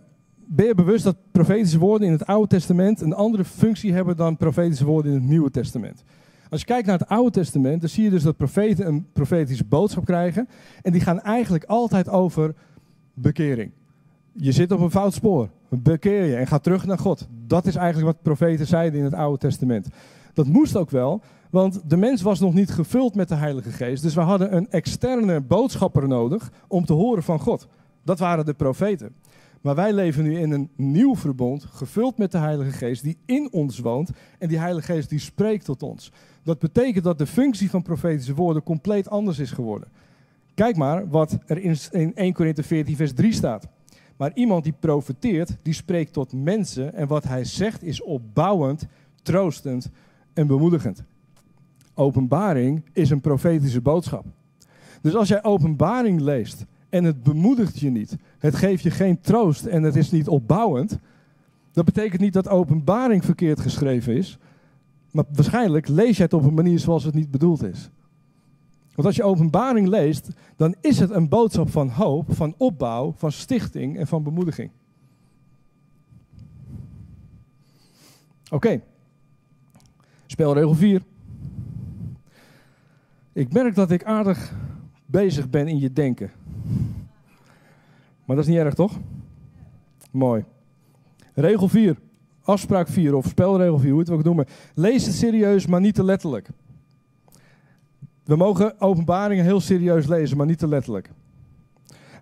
[0.52, 4.36] ben je bewust dat profetische woorden in het Oude Testament een andere functie hebben dan
[4.36, 6.02] profetische woorden in het Nieuwe Testament?
[6.48, 9.64] Als je kijkt naar het Oude Testament, dan zie je dus dat profeten een profetische
[9.64, 10.48] boodschap krijgen.
[10.82, 12.54] En die gaan eigenlijk altijd over
[13.14, 13.70] bekering.
[14.32, 15.48] Je zit op een fout spoor.
[15.68, 17.28] Bekeer je en ga terug naar God.
[17.46, 19.88] Dat is eigenlijk wat profeten zeiden in het Oude Testament.
[20.34, 24.02] Dat moest ook wel, want de mens was nog niet gevuld met de Heilige Geest.
[24.02, 27.68] Dus we hadden een externe boodschapper nodig om te horen van God.
[28.04, 29.14] Dat waren de profeten.
[29.60, 33.52] Maar wij leven nu in een nieuw verbond, gevuld met de Heilige Geest, die in
[33.52, 34.10] ons woont.
[34.38, 36.12] En die Heilige Geest die spreekt tot ons.
[36.42, 39.88] Dat betekent dat de functie van profetische woorden compleet anders is geworden.
[40.54, 41.58] Kijk maar wat er
[41.92, 43.68] in 1 Korinthe 14, vers 3 staat.
[44.16, 46.94] Maar iemand die profeteert, die spreekt tot mensen.
[46.94, 48.86] En wat hij zegt is opbouwend,
[49.22, 49.90] troostend
[50.32, 51.02] en bemoedigend.
[51.94, 54.24] Openbaring is een profetische boodschap.
[55.00, 59.64] Dus als jij openbaring leest en het bemoedigt je niet, het geeft je geen troost
[59.64, 60.98] en het is niet opbouwend,
[61.72, 64.38] dat betekent niet dat openbaring verkeerd geschreven is,
[65.10, 67.90] maar waarschijnlijk lees je het op een manier zoals het niet bedoeld is.
[68.94, 73.32] Want als je openbaring leest, dan is het een boodschap van hoop, van opbouw, van
[73.32, 74.70] stichting en van bemoediging.
[78.50, 78.82] Oké,
[80.26, 81.02] spelregel 4.
[83.32, 84.54] Ik merk dat ik aardig
[85.06, 86.30] bezig ben in je denken.
[88.30, 88.98] Maar dat is niet erg, toch?
[90.10, 90.44] Mooi.
[91.34, 91.96] Regel 4.
[92.42, 94.46] Afspraak 4 of spelregel 4, hoe het ook noemen.
[94.74, 96.48] Lees het serieus, maar niet te letterlijk.
[98.24, 101.10] We mogen openbaringen heel serieus lezen, maar niet te letterlijk.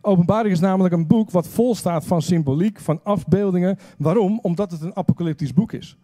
[0.00, 3.78] Openbaring is namelijk een boek wat vol staat van symboliek, van afbeeldingen.
[3.98, 4.38] Waarom?
[4.42, 5.98] Omdat het een apocalyptisch boek is.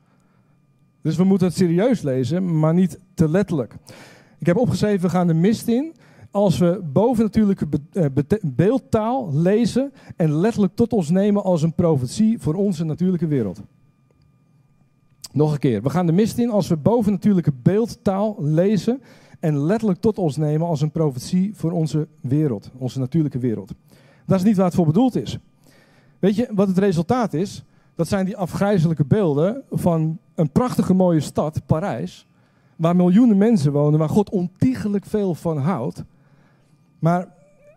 [1.03, 3.77] Dus we moeten het serieus lezen, maar niet te letterlijk.
[4.39, 5.95] Ik heb opgeschreven, we gaan de mist in
[6.35, 8.07] als we bovennatuurlijke eh,
[8.43, 13.61] beeldtaal lezen en letterlijk tot ons nemen als een profetie voor onze natuurlijke wereld.
[15.33, 19.03] Nog een keer, we gaan de mist in als we bovennatuurlijke beeldtaal lezen
[19.41, 23.73] en letterlijk tot ons nemen als een profetie voor onze wereld, onze natuurlijke wereld.
[24.27, 25.39] Dat is niet waar het voor bedoeld is.
[26.19, 27.65] Weet je wat het resultaat is?
[27.95, 32.27] Dat zijn die afgrijzelijke beelden van een prachtige mooie stad, Parijs,
[32.77, 36.05] waar miljoenen mensen wonen, waar God ontiegelijk veel van houdt.
[37.05, 37.29] Maar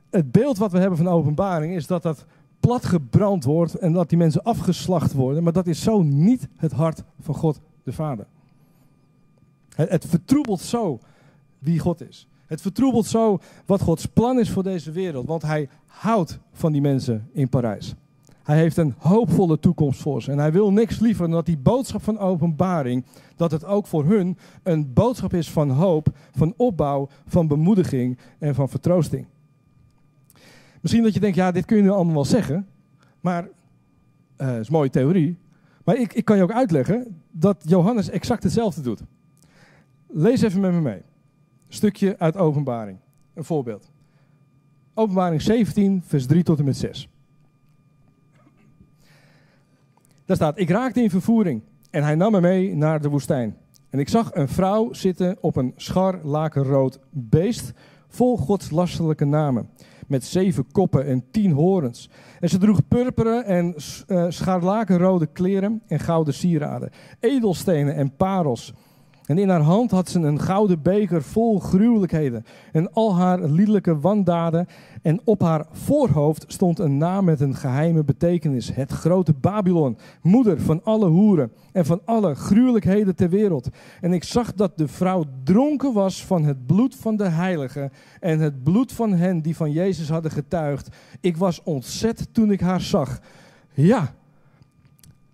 [0.10, 2.26] het beeld wat we hebben van openbaring is dat dat
[2.60, 5.44] plat gebrand wordt en dat die mensen afgeslacht worden.
[5.44, 8.28] Maar dat is zo niet het hart van God de Vader.
[9.76, 11.00] Het, het vertroebelt zo
[11.60, 12.28] wie God is.
[12.46, 15.28] Het vertroebelt zo wat Gods plan is voor deze wereld.
[15.28, 17.96] Want hij houdt van die mensen in Parijs.
[18.48, 20.32] Hij heeft een hoopvolle toekomst voor ze.
[20.32, 23.06] En hij wil niks liever dan dat die boodschap van openbaring,
[23.36, 28.56] dat het ook voor hun een boodschap is van hoop, van opbouw, van bemoediging en
[28.56, 29.26] van vertroosting.
[30.82, 32.68] Misschien dat je denkt, ja, dit kun je nu allemaal wel zeggen,
[33.22, 33.48] maar
[34.38, 35.38] uh, is een mooie theorie.
[35.84, 39.04] Maar ik, ik kan je ook uitleggen dat Johannes exact hetzelfde doet.
[40.08, 41.02] Lees even met me mee.
[41.68, 42.98] Stukje uit Openbaring.
[43.34, 43.92] Een voorbeeld.
[44.94, 47.10] Openbaring 17, vers 3 tot en met 6.
[50.28, 51.62] Daar staat, ik raakte in vervoering
[51.92, 53.58] en hij nam me mee naar de woestijn.
[53.90, 57.74] En ik zag een vrouw zitten op een scharlakenrood beest
[58.08, 59.70] vol godslastelijke namen.
[60.08, 62.10] Met zeven koppen en tien horens.
[62.40, 63.76] En ze droeg purperen en
[64.08, 66.90] uh, scharlakenrode kleren en gouden sieraden.
[67.20, 68.74] Edelstenen en parels
[69.28, 74.00] en in haar hand had ze een gouden beker vol gruwelijkheden en al haar liedelijke
[74.00, 74.68] wandaden.
[75.02, 78.72] En op haar voorhoofd stond een naam met een geheime betekenis.
[78.74, 83.70] Het grote Babylon, moeder van alle hoeren en van alle gruwelijkheden ter wereld.
[84.02, 88.40] En ik zag dat de vrouw dronken was van het bloed van de heiligen en
[88.40, 90.90] het bloed van hen die van Jezus hadden getuigd.
[91.22, 93.20] Ik was ontzet toen ik haar zag.
[93.74, 94.14] Ja,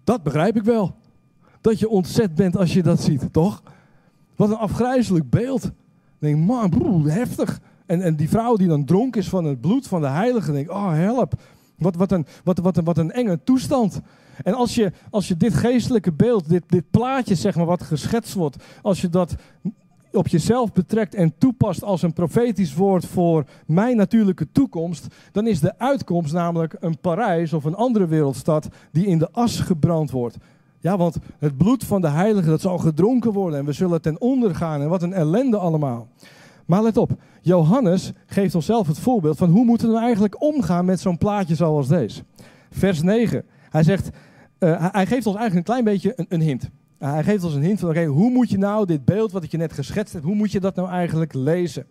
[0.03, 0.95] dat begrijp ik wel.
[1.61, 3.63] Dat je ontzet bent als je dat ziet, toch?
[4.35, 5.61] Wat een afgrijzelijk beeld.
[5.61, 5.71] Dan
[6.19, 7.59] denk ik, man, broer, heftig.
[7.85, 10.65] En, en die vrouw die dan dronken is van het bloed van de heilige, denk
[10.65, 11.33] ik, oh help.
[11.77, 14.01] Wat, wat, een, wat, wat, een, wat een enge toestand.
[14.43, 18.33] En als je, als je dit geestelijke beeld, dit, dit plaatje zeg maar, wat geschetst
[18.33, 19.35] wordt, als je dat
[20.11, 25.59] op jezelf betrekt en toepast als een profetisch woord voor mijn natuurlijke toekomst, dan is
[25.59, 30.37] de uitkomst namelijk een Parijs of een andere wereldstad die in de as gebrand wordt.
[30.83, 34.21] Ja, want het bloed van de heilige, dat zal gedronken worden en we zullen ten
[34.21, 36.07] onder gaan en wat een ellende allemaal.
[36.65, 40.41] Maar let op, Johannes geeft ons zelf het voorbeeld van hoe moeten we nou eigenlijk
[40.41, 42.23] omgaan met zo'n plaatje zoals deze.
[42.69, 44.09] Vers 9, hij zegt,
[44.59, 46.69] uh, hij geeft ons eigenlijk een klein beetje een, een hint.
[46.97, 49.51] Hij geeft ons een hint van, oké, hoe moet je nou dit beeld wat ik
[49.51, 51.85] je net geschetst heb, hoe moet je dat nou eigenlijk lezen?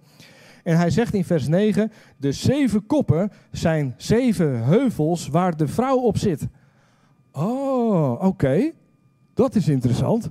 [0.63, 5.97] En hij zegt in vers 9, de zeven koppen zijn zeven heuvels waar de vrouw
[5.97, 6.49] op zit.
[7.33, 8.73] Oh, oké.
[9.43, 10.31] Dat is interessant.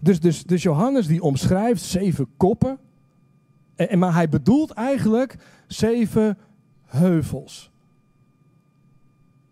[0.00, 2.78] Dus, dus, dus Johannes die omschrijft zeven koppen.
[3.74, 5.36] En, maar hij bedoelt eigenlijk
[5.66, 6.38] zeven
[6.84, 7.70] heuvels.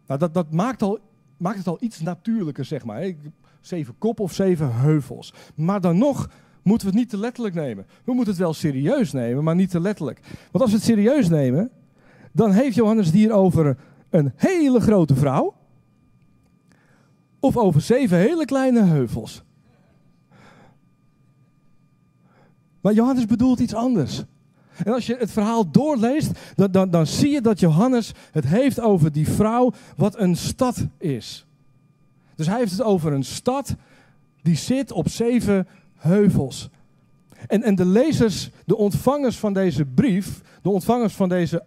[0.07, 0.99] Nou, dat, dat maakt, al,
[1.36, 3.12] maakt het al iets natuurlijker, zeg maar.
[3.61, 5.34] Zeven koppen of zeven heuvels.
[5.55, 6.30] Maar dan nog
[6.62, 7.86] moeten we het niet te letterlijk nemen.
[8.05, 10.20] We moeten het wel serieus nemen, maar niet te letterlijk.
[10.51, 11.70] Want als we het serieus nemen,
[12.32, 13.76] dan heeft Johannes hier over
[14.09, 15.55] een hele grote vrouw.
[17.41, 19.43] Of over zeven hele kleine heuvels.
[22.80, 24.24] Maar Johannes bedoelt iets anders.
[24.84, 28.80] En als je het verhaal doorleest, dan, dan, dan zie je dat Johannes het heeft
[28.80, 31.47] over die vrouw, wat een stad is.
[32.34, 33.74] Dus hij heeft het over een stad
[34.43, 35.66] die zit op zeven
[35.97, 36.70] heuvels.
[37.47, 41.64] En, en de lezers, de ontvangers van deze brief, de ontvangers van deze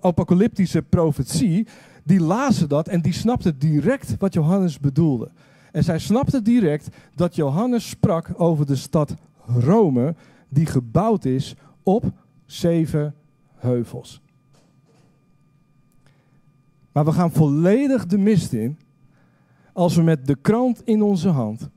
[0.00, 1.66] apocalyptische profetie,
[2.04, 5.30] die lazen dat en die snapten direct wat Johannes bedoelde.
[5.72, 9.14] En zij snapten direct dat Johannes sprak over de stad
[9.46, 10.14] Rome,
[10.48, 12.04] die gebouwd is op
[12.46, 13.14] zeven
[13.54, 14.20] heuvels.
[16.92, 18.78] Maar we gaan volledig de mist in
[19.72, 21.68] als we met de krant in onze hand,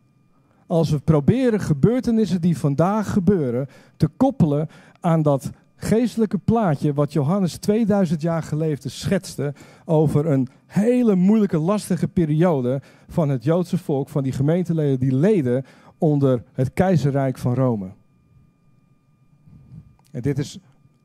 [0.68, 3.68] als we proberen gebeurtenissen die vandaag gebeuren
[3.98, 4.70] te koppelen
[5.00, 9.54] aan dat geestelijke plaatje wat Johannes 2000 jaar geleden schetste
[9.86, 15.66] over een hele moeilijke, lastige periode van het Joodse volk, van die gemeenteleden die leden
[15.98, 17.92] onder het keizerrijk van Rome.
[20.12, 20.60] En dit is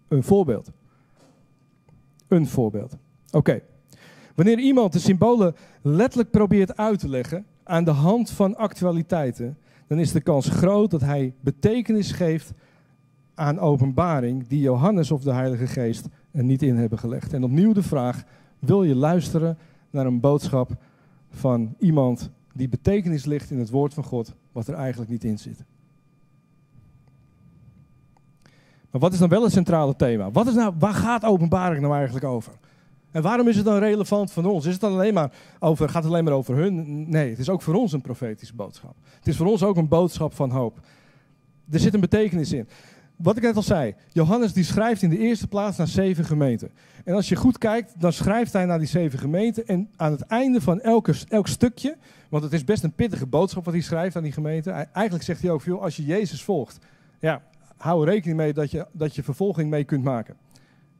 [0.09, 0.71] een voorbeeld.
[2.29, 2.97] Een voorbeeld.
[3.31, 3.61] Oké.
[4.35, 9.99] Wanneer iemand de symbolen letterlijk probeert uit te leggen aan de hand van actualiteiten, dan
[9.99, 12.53] is de kans groot dat hij betekenis geeft
[13.43, 17.33] aan openbaring die Johannes of de Heilige Geest er niet in hebben gelegd.
[17.33, 18.25] En opnieuw de vraag:
[18.59, 19.59] wil je luisteren
[19.91, 20.71] naar een boodschap
[21.31, 25.39] van iemand die betekenis ligt in het woord van God, wat er eigenlijk niet in
[25.39, 25.65] zit?
[28.91, 30.31] Maar wat is dan wel het centrale thema?
[30.31, 32.53] Wat is nou, waar gaat openbaring nou eigenlijk over?
[33.11, 34.67] En waarom is het dan relevant voor ons?
[34.67, 37.05] Is het dan alleen maar over, gaat het alleen maar over hun?
[37.11, 38.95] Nee, het is ook voor ons een profetische boodschap.
[39.19, 40.79] Het is voor ons ook een boodschap van hoop.
[41.71, 42.69] Er zit een betekenis in.
[43.17, 46.71] Wat ik net al zei, Johannes die schrijft in de eerste plaats naar zeven gemeenten.
[47.05, 49.67] En als je goed kijkt, dan schrijft hij naar die zeven gemeenten.
[49.67, 51.97] En aan het einde van elke, elk stukje,
[52.29, 54.71] want het is best een pittige boodschap wat hij schrijft aan die gemeente.
[54.71, 56.79] Eigenlijk zegt hij ook, joh, als je Jezus volgt,
[57.19, 57.43] ja,
[57.77, 60.37] hou er rekening mee dat je, dat je vervolging mee kunt maken.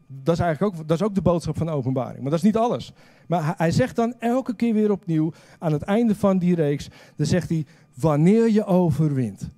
[0.07, 2.21] Dat is eigenlijk ook, dat is ook de boodschap van de openbaring.
[2.21, 2.93] Maar dat is niet alles.
[3.27, 7.27] Maar hij zegt dan elke keer weer opnieuw, aan het einde van die reeks, dan
[7.27, 9.49] zegt hij, wanneer je overwint.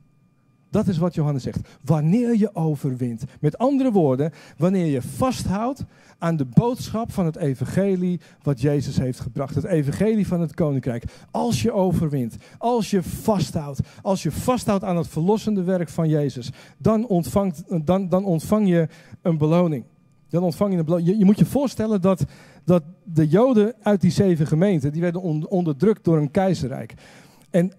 [0.74, 1.68] Dat is wat Johannes zegt.
[1.80, 3.24] Wanneer je overwint.
[3.40, 5.84] Met andere woorden, wanneer je vasthoudt
[6.18, 9.54] aan de boodschap van het evangelie wat Jezus heeft gebracht.
[9.54, 11.04] Het evangelie van het koninkrijk.
[11.30, 16.50] Als je overwint, als je vasthoudt, als je vasthoudt aan het verlossende werk van Jezus,
[16.78, 18.88] dan, ontvangt, dan, dan ontvang je
[19.22, 19.84] een beloning.
[20.28, 21.18] Dan ontvang je een beloning.
[21.18, 22.24] Je, moet je voorstellen dat,
[22.64, 26.94] dat de Joden uit die zeven gemeenten, die werden onderdrukt door een keizerrijk.
[27.50, 27.72] En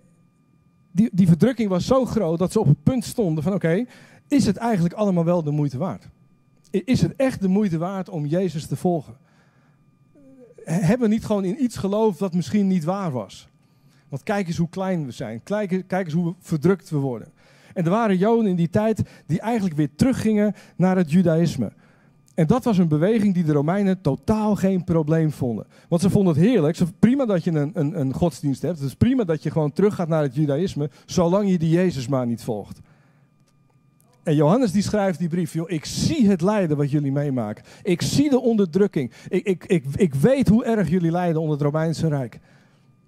[0.95, 3.85] die, die verdrukking was zo groot dat ze op het punt stonden van oké,
[4.27, 6.07] is het eigenlijk allemaal wel de moeite waard?
[6.71, 9.17] Is het echt de moeite waard om Jezus te volgen?
[10.63, 13.47] Hebben we niet gewoon in iets geloofd dat misschien niet waar was?
[14.09, 15.43] Want kijk eens hoe klein we zijn.
[15.43, 17.27] Kijk, kijk eens hoe verdrukt we worden.
[17.73, 21.71] En er waren Joden in die tijd die eigenlijk weer teruggingen naar het Judaïsme.
[22.35, 25.67] En dat was een beweging die de Romeinen totaal geen probleem vonden.
[25.89, 26.75] Want ze vonden het heerlijk.
[26.75, 28.77] Ze, prima dat je een, een, een godsdienst hebt.
[28.77, 30.89] Het is prima dat je gewoon teruggaat naar het Judaïsme.
[31.05, 32.79] Zolang je die Jezus maar niet volgt.
[34.23, 35.53] En Johannes die schrijft die brief.
[35.53, 37.63] Joh, ik zie het lijden wat jullie meemaken.
[37.83, 39.11] Ik zie de onderdrukking.
[39.27, 42.39] Ik, ik, ik, ik weet hoe erg jullie lijden onder het Romeinse Rijk.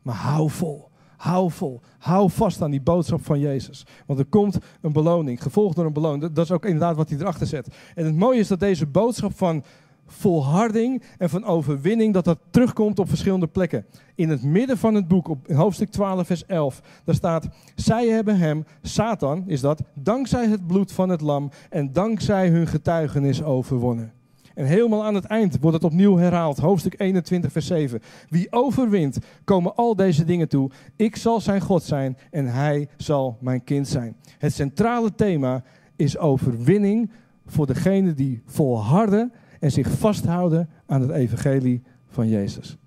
[0.01, 0.86] Maar hou vol.
[1.17, 1.81] Hou vol.
[1.97, 3.85] Hou vast aan die boodschap van Jezus.
[4.05, 6.33] Want er komt een beloning, gevolgd door een beloning.
[6.33, 7.75] Dat is ook inderdaad wat hij erachter zet.
[7.95, 9.63] En het mooie is dat deze boodschap van
[10.07, 13.85] volharding en van overwinning, dat dat terugkomt op verschillende plekken.
[14.15, 18.37] In het midden van het boek, op hoofdstuk 12, vers 11, daar staat, zij hebben
[18.37, 24.16] hem, Satan is dat, dankzij het bloed van het lam en dankzij hun getuigenis overwonnen.
[24.57, 26.57] En helemaal aan het eind wordt het opnieuw herhaald.
[26.57, 28.01] Hoofdstuk 21, vers 7.
[28.29, 30.71] Wie overwint, komen al deze dingen toe.
[30.95, 34.15] Ik zal zijn God zijn en hij zal mijn kind zijn.
[34.37, 35.63] Het centrale thema
[35.95, 37.11] is overwinning
[37.45, 42.77] voor degenen die volharden en zich vasthouden aan het evangelie van Jezus.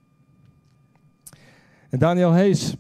[1.89, 2.77] En Daniel Hees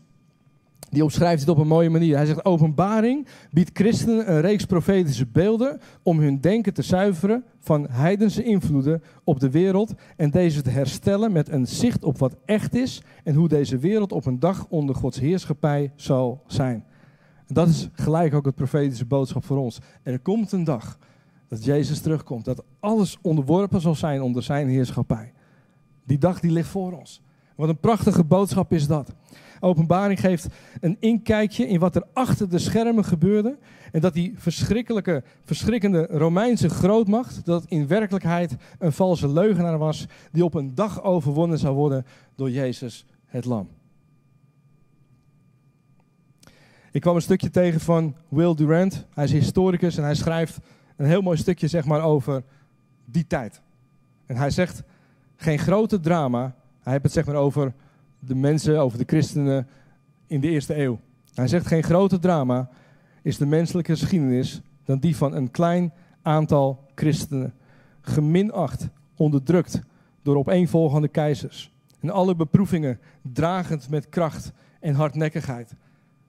[0.90, 2.16] die omschrijft het op een mooie manier.
[2.16, 7.86] Hij zegt: Openbaring biedt christenen een reeks profetische beelden om hun denken te zuiveren van
[7.90, 12.74] heidense invloeden op de wereld en deze te herstellen met een zicht op wat echt
[12.74, 16.84] is en hoe deze wereld op een dag onder Gods heerschappij zal zijn.
[17.46, 19.78] En dat is gelijk ook het profetische boodschap voor ons.
[20.02, 20.98] Er komt een dag
[21.48, 25.32] dat Jezus terugkomt, dat alles onderworpen zal zijn onder zijn heerschappij.
[26.04, 27.22] Die dag die ligt voor ons.
[27.56, 29.14] Wat een prachtige boodschap is dat.
[29.60, 30.46] Openbaring geeft
[30.80, 33.58] een inkijkje in wat er achter de schermen gebeurde.
[33.92, 40.44] En dat die verschrikkelijke, verschrikkende Romeinse grootmacht, dat in werkelijkheid een valse leugenaar was, die
[40.44, 43.68] op een dag overwonnen zou worden door Jezus het Lam.
[46.92, 49.06] Ik kwam een stukje tegen van Will Durant.
[49.14, 50.58] Hij is historicus en hij schrijft
[50.96, 52.42] een heel mooi stukje zeg maar, over
[53.04, 53.60] die tijd.
[54.26, 54.82] En hij zegt,
[55.36, 56.54] geen grote drama.
[56.80, 57.74] Hij heeft het zeg maar, over
[58.20, 59.68] de mensen, over de christenen
[60.26, 61.00] in de eerste eeuw.
[61.34, 62.68] Hij zegt, geen grote drama
[63.22, 65.92] is de menselijke geschiedenis dan die van een klein
[66.22, 67.54] aantal christenen.
[68.00, 69.80] Geminacht, onderdrukt
[70.22, 71.72] door opeenvolgende keizers.
[72.00, 75.74] En alle beproevingen dragend met kracht en hardnekkigheid.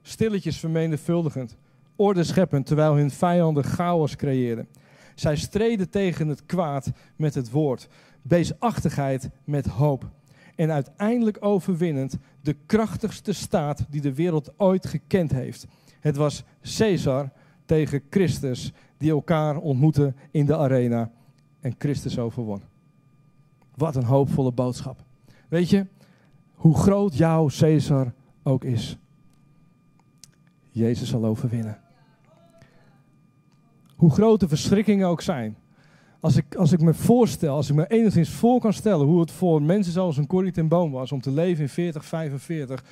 [0.02, 1.56] Stilletjes vermenigvuldigend,
[1.96, 4.68] orde scheppend terwijl hun vijanden chaos creëerden.
[5.14, 7.88] Zij streden tegen het kwaad met het woord,
[8.22, 10.10] beestachtigheid met hoop.
[10.54, 15.66] En uiteindelijk overwinnend de krachtigste staat die de wereld ooit gekend heeft.
[16.00, 16.44] Het was
[16.76, 17.30] Caesar
[17.64, 21.10] tegen Christus die elkaar ontmoetten in de arena
[21.60, 22.62] en Christus overwon.
[23.74, 25.04] Wat een hoopvolle boodschap.
[25.48, 25.86] Weet je,
[26.54, 28.98] hoe groot jouw Caesar ook is,
[30.70, 31.80] Jezus zal overwinnen.
[33.96, 35.56] Hoe groot de verschrikkingen ook zijn.
[36.22, 39.30] Als ik, als ik me voorstel, als ik me enigszins voor kan stellen hoe het
[39.30, 42.84] voor mensen zoals een Corrie Boom was om te leven in 40, 45.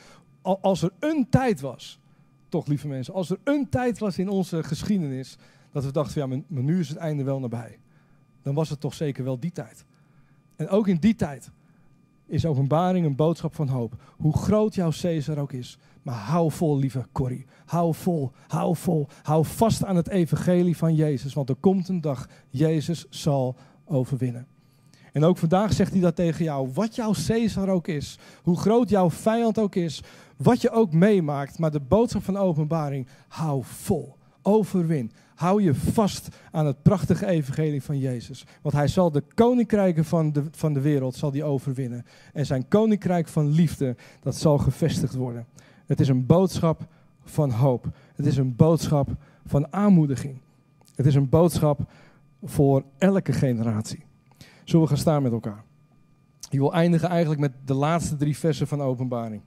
[0.42, 2.00] Als er een tijd was,
[2.48, 5.36] toch lieve mensen, als er een tijd was in onze geschiedenis
[5.72, 7.78] dat we dachten, ja, maar nu is het einde wel nabij.
[8.42, 9.84] Dan was het toch zeker wel die tijd.
[10.56, 11.50] En ook in die tijd
[12.30, 13.94] is openbaring een boodschap van hoop.
[14.16, 15.78] Hoe groot jouw Caesar ook is.
[16.02, 17.46] Maar hou vol, lieve Corrie.
[17.64, 19.08] Hou vol, hou vol.
[19.22, 21.34] Hou vast aan het evangelie van Jezus.
[21.34, 24.46] Want er komt een dag, Jezus zal overwinnen.
[25.12, 26.70] En ook vandaag zegt hij dat tegen jou.
[26.74, 28.18] Wat jouw Caesar ook is.
[28.42, 30.02] Hoe groot jouw vijand ook is.
[30.36, 31.58] Wat je ook meemaakt.
[31.58, 33.06] Maar de boodschap van openbaring.
[33.28, 34.16] Hou vol.
[34.42, 35.12] Overwin.
[35.40, 38.44] Hou je vast aan het prachtige evangelie van Jezus.
[38.62, 42.04] Want hij zal de koninkrijken van de, van de wereld zal die overwinnen.
[42.32, 45.46] En zijn koninkrijk van liefde, dat zal gevestigd worden.
[45.86, 46.86] Het is een boodschap
[47.24, 47.88] van hoop.
[48.14, 49.08] Het is een boodschap
[49.46, 50.40] van aanmoediging.
[50.94, 51.80] Het is een boodschap
[52.42, 54.04] voor elke generatie.
[54.64, 55.64] Zullen we gaan staan met elkaar?
[56.50, 59.42] Ik wil eindigen eigenlijk met de laatste drie versen van openbaring.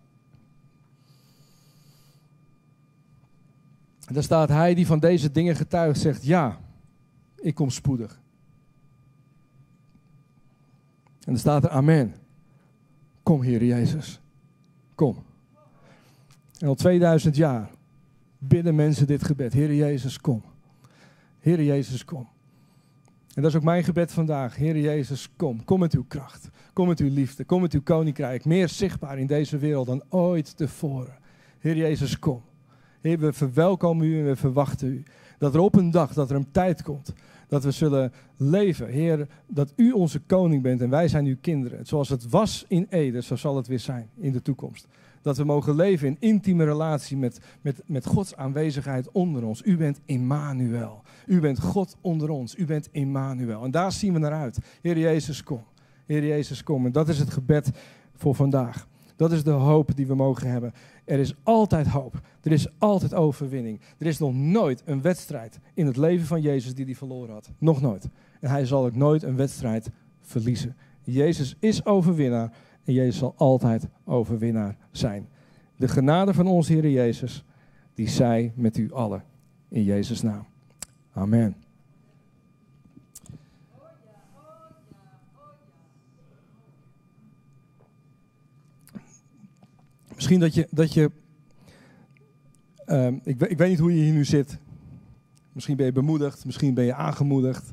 [4.08, 6.60] En daar staat hij die van deze dingen getuigt, zegt ja,
[7.36, 8.22] ik kom spoedig.
[11.14, 12.16] En dan staat er amen.
[13.24, 14.22] Kom Heer Jezus,
[14.96, 15.24] kom.
[16.58, 17.70] En al 2000 jaar
[18.38, 19.54] bidden mensen dit gebed.
[19.54, 20.44] Heer Jezus, kom.
[21.40, 22.28] Heer Jezus, kom.
[23.34, 24.56] En dat is ook mijn gebed vandaag.
[24.56, 25.64] Heer Jezus, kom.
[25.64, 26.50] Kom met uw kracht.
[26.74, 27.44] Kom met uw liefde.
[27.44, 28.46] Kom met uw koninkrijk.
[28.46, 31.18] Meer zichtbaar in deze wereld dan ooit tevoren.
[31.60, 32.42] Heer Jezus, kom.
[33.04, 35.04] Heer, we verwelkomen u en we verwachten u.
[35.38, 37.14] Dat er op een dag, dat er een tijd komt,
[37.48, 38.88] dat we zullen leven.
[38.88, 41.86] Heer, dat u onze koning bent en wij zijn uw kinderen.
[41.86, 44.88] Zoals het was in Ede, zo zal het weer zijn in de toekomst.
[45.22, 49.62] Dat we mogen leven in intieme relatie met, met, met Gods aanwezigheid onder ons.
[49.66, 51.02] U bent Immanuel.
[51.26, 52.58] U bent God onder ons.
[52.58, 53.64] U bent Immanuel.
[53.64, 54.58] En daar zien we naar uit.
[54.82, 55.64] Heer Jezus, kom.
[56.06, 56.86] Heer Jezus, kom.
[56.86, 57.72] En dat is het gebed
[58.16, 58.88] voor vandaag.
[59.16, 60.72] Dat is de hoop die we mogen hebben.
[61.06, 62.22] Er is altijd hoop.
[62.42, 63.80] Er is altijd overwinning.
[63.98, 67.52] Er is nog nooit een wedstrijd in het leven van Jezus die hij verloren had.
[67.58, 68.10] Nog nooit.
[68.40, 69.90] En hij zal ook nooit een wedstrijd
[70.22, 70.76] verliezen.
[71.02, 72.52] Jezus is overwinnaar
[72.84, 75.28] en Jezus zal altijd overwinnaar zijn.
[75.76, 77.46] De genade van onze Heer Jezus,
[77.94, 79.24] die zij met u allen.
[79.70, 80.46] In Jezus' naam.
[81.14, 81.63] Amen.
[90.24, 91.12] Misschien dat je, dat je
[92.86, 94.58] um, ik, ik weet niet hoe je hier nu zit.
[95.52, 97.72] Misschien ben je bemoedigd, misschien ben je aangemoedigd.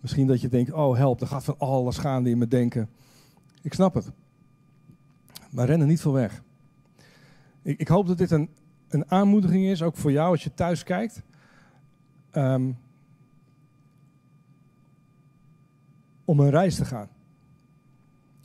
[0.00, 2.88] Misschien dat je denkt, oh help, er gaat van alles gaande in me denken.
[3.62, 4.10] Ik snap het.
[5.50, 6.42] Maar ren er niet voor weg.
[7.62, 8.48] Ik, ik hoop dat dit een,
[8.88, 11.22] een aanmoediging is, ook voor jou als je thuis kijkt.
[12.32, 12.78] Um,
[16.24, 17.08] om een reis te gaan.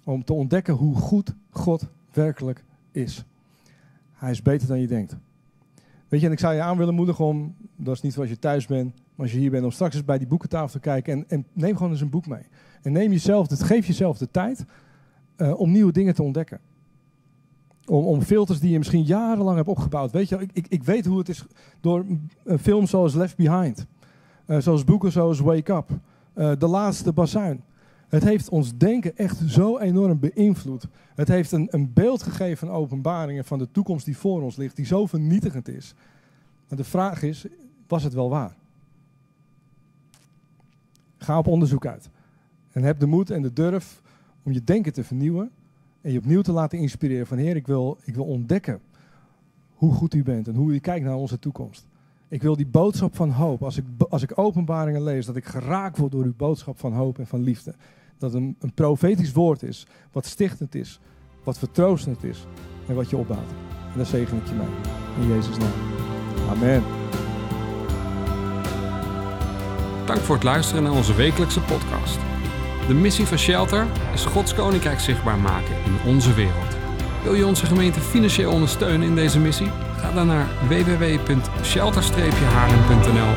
[0.03, 2.65] Om te ontdekken hoe goed God werkelijk
[2.97, 3.25] is.
[4.13, 5.17] Hij is beter dan je denkt.
[6.07, 8.39] Weet je, en ik zou je aan willen moedigen om, dat is niet zoals je
[8.39, 11.13] thuis bent, maar als je hier bent, om straks eens bij die boekentafel te kijken
[11.13, 12.43] en, en neem gewoon eens een boek mee.
[12.81, 14.65] En neem jezelf, geef jezelf de tijd
[15.37, 16.59] uh, om nieuwe dingen te ontdekken.
[17.85, 20.11] Om, om, filters die je misschien jarenlang hebt opgebouwd.
[20.11, 21.45] Weet je, ik, ik, ik weet hoe het is
[21.81, 22.05] door
[22.43, 23.85] een film zoals Left Behind.
[24.47, 25.89] Uh, zoals boeken zoals Wake Up.
[26.59, 27.63] De laatste bazuin.
[28.07, 30.87] Het heeft ons denken echt zo enorm beïnvloed.
[31.15, 34.75] Het heeft een, een beeld gegeven van openbaringen van de toekomst die voor ons ligt,
[34.75, 35.93] die zo vernietigend is.
[36.67, 37.45] Maar de vraag is,
[37.87, 38.55] was het wel waar?
[41.17, 42.09] Ga op onderzoek uit.
[42.71, 44.01] En heb de moed en de durf
[44.43, 45.51] om je denken te vernieuwen.
[46.01, 48.81] En je opnieuw te laten inspireren van Heer, ik wil, ik wil ontdekken
[49.73, 51.87] hoe goed u bent en hoe u kijkt naar onze toekomst.
[52.29, 55.97] Ik wil die boodschap van hoop, als ik, als ik openbaringen lees, dat ik geraakt
[55.97, 57.75] word door uw boodschap van hoop en van liefde.
[58.17, 60.99] Dat een, een profetisch woord is, wat stichtend is,
[61.43, 62.45] wat vertroostend is
[62.87, 63.51] en wat je opbouwt.
[63.91, 64.67] En daar zegen ik je mee.
[65.21, 65.71] In Jezus' naam.
[66.49, 66.83] Amen.
[70.05, 72.19] Dank voor het luisteren naar onze wekelijkse podcast.
[72.87, 76.77] De missie van Shelter is Gods Koninkrijk zichtbaar maken in onze wereld.
[77.23, 79.86] Wil je onze gemeente financieel ondersteunen in deze missie?
[80.01, 83.33] Ga dan naar www.shelter-haarlem.nl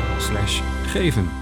[0.85, 1.40] geven.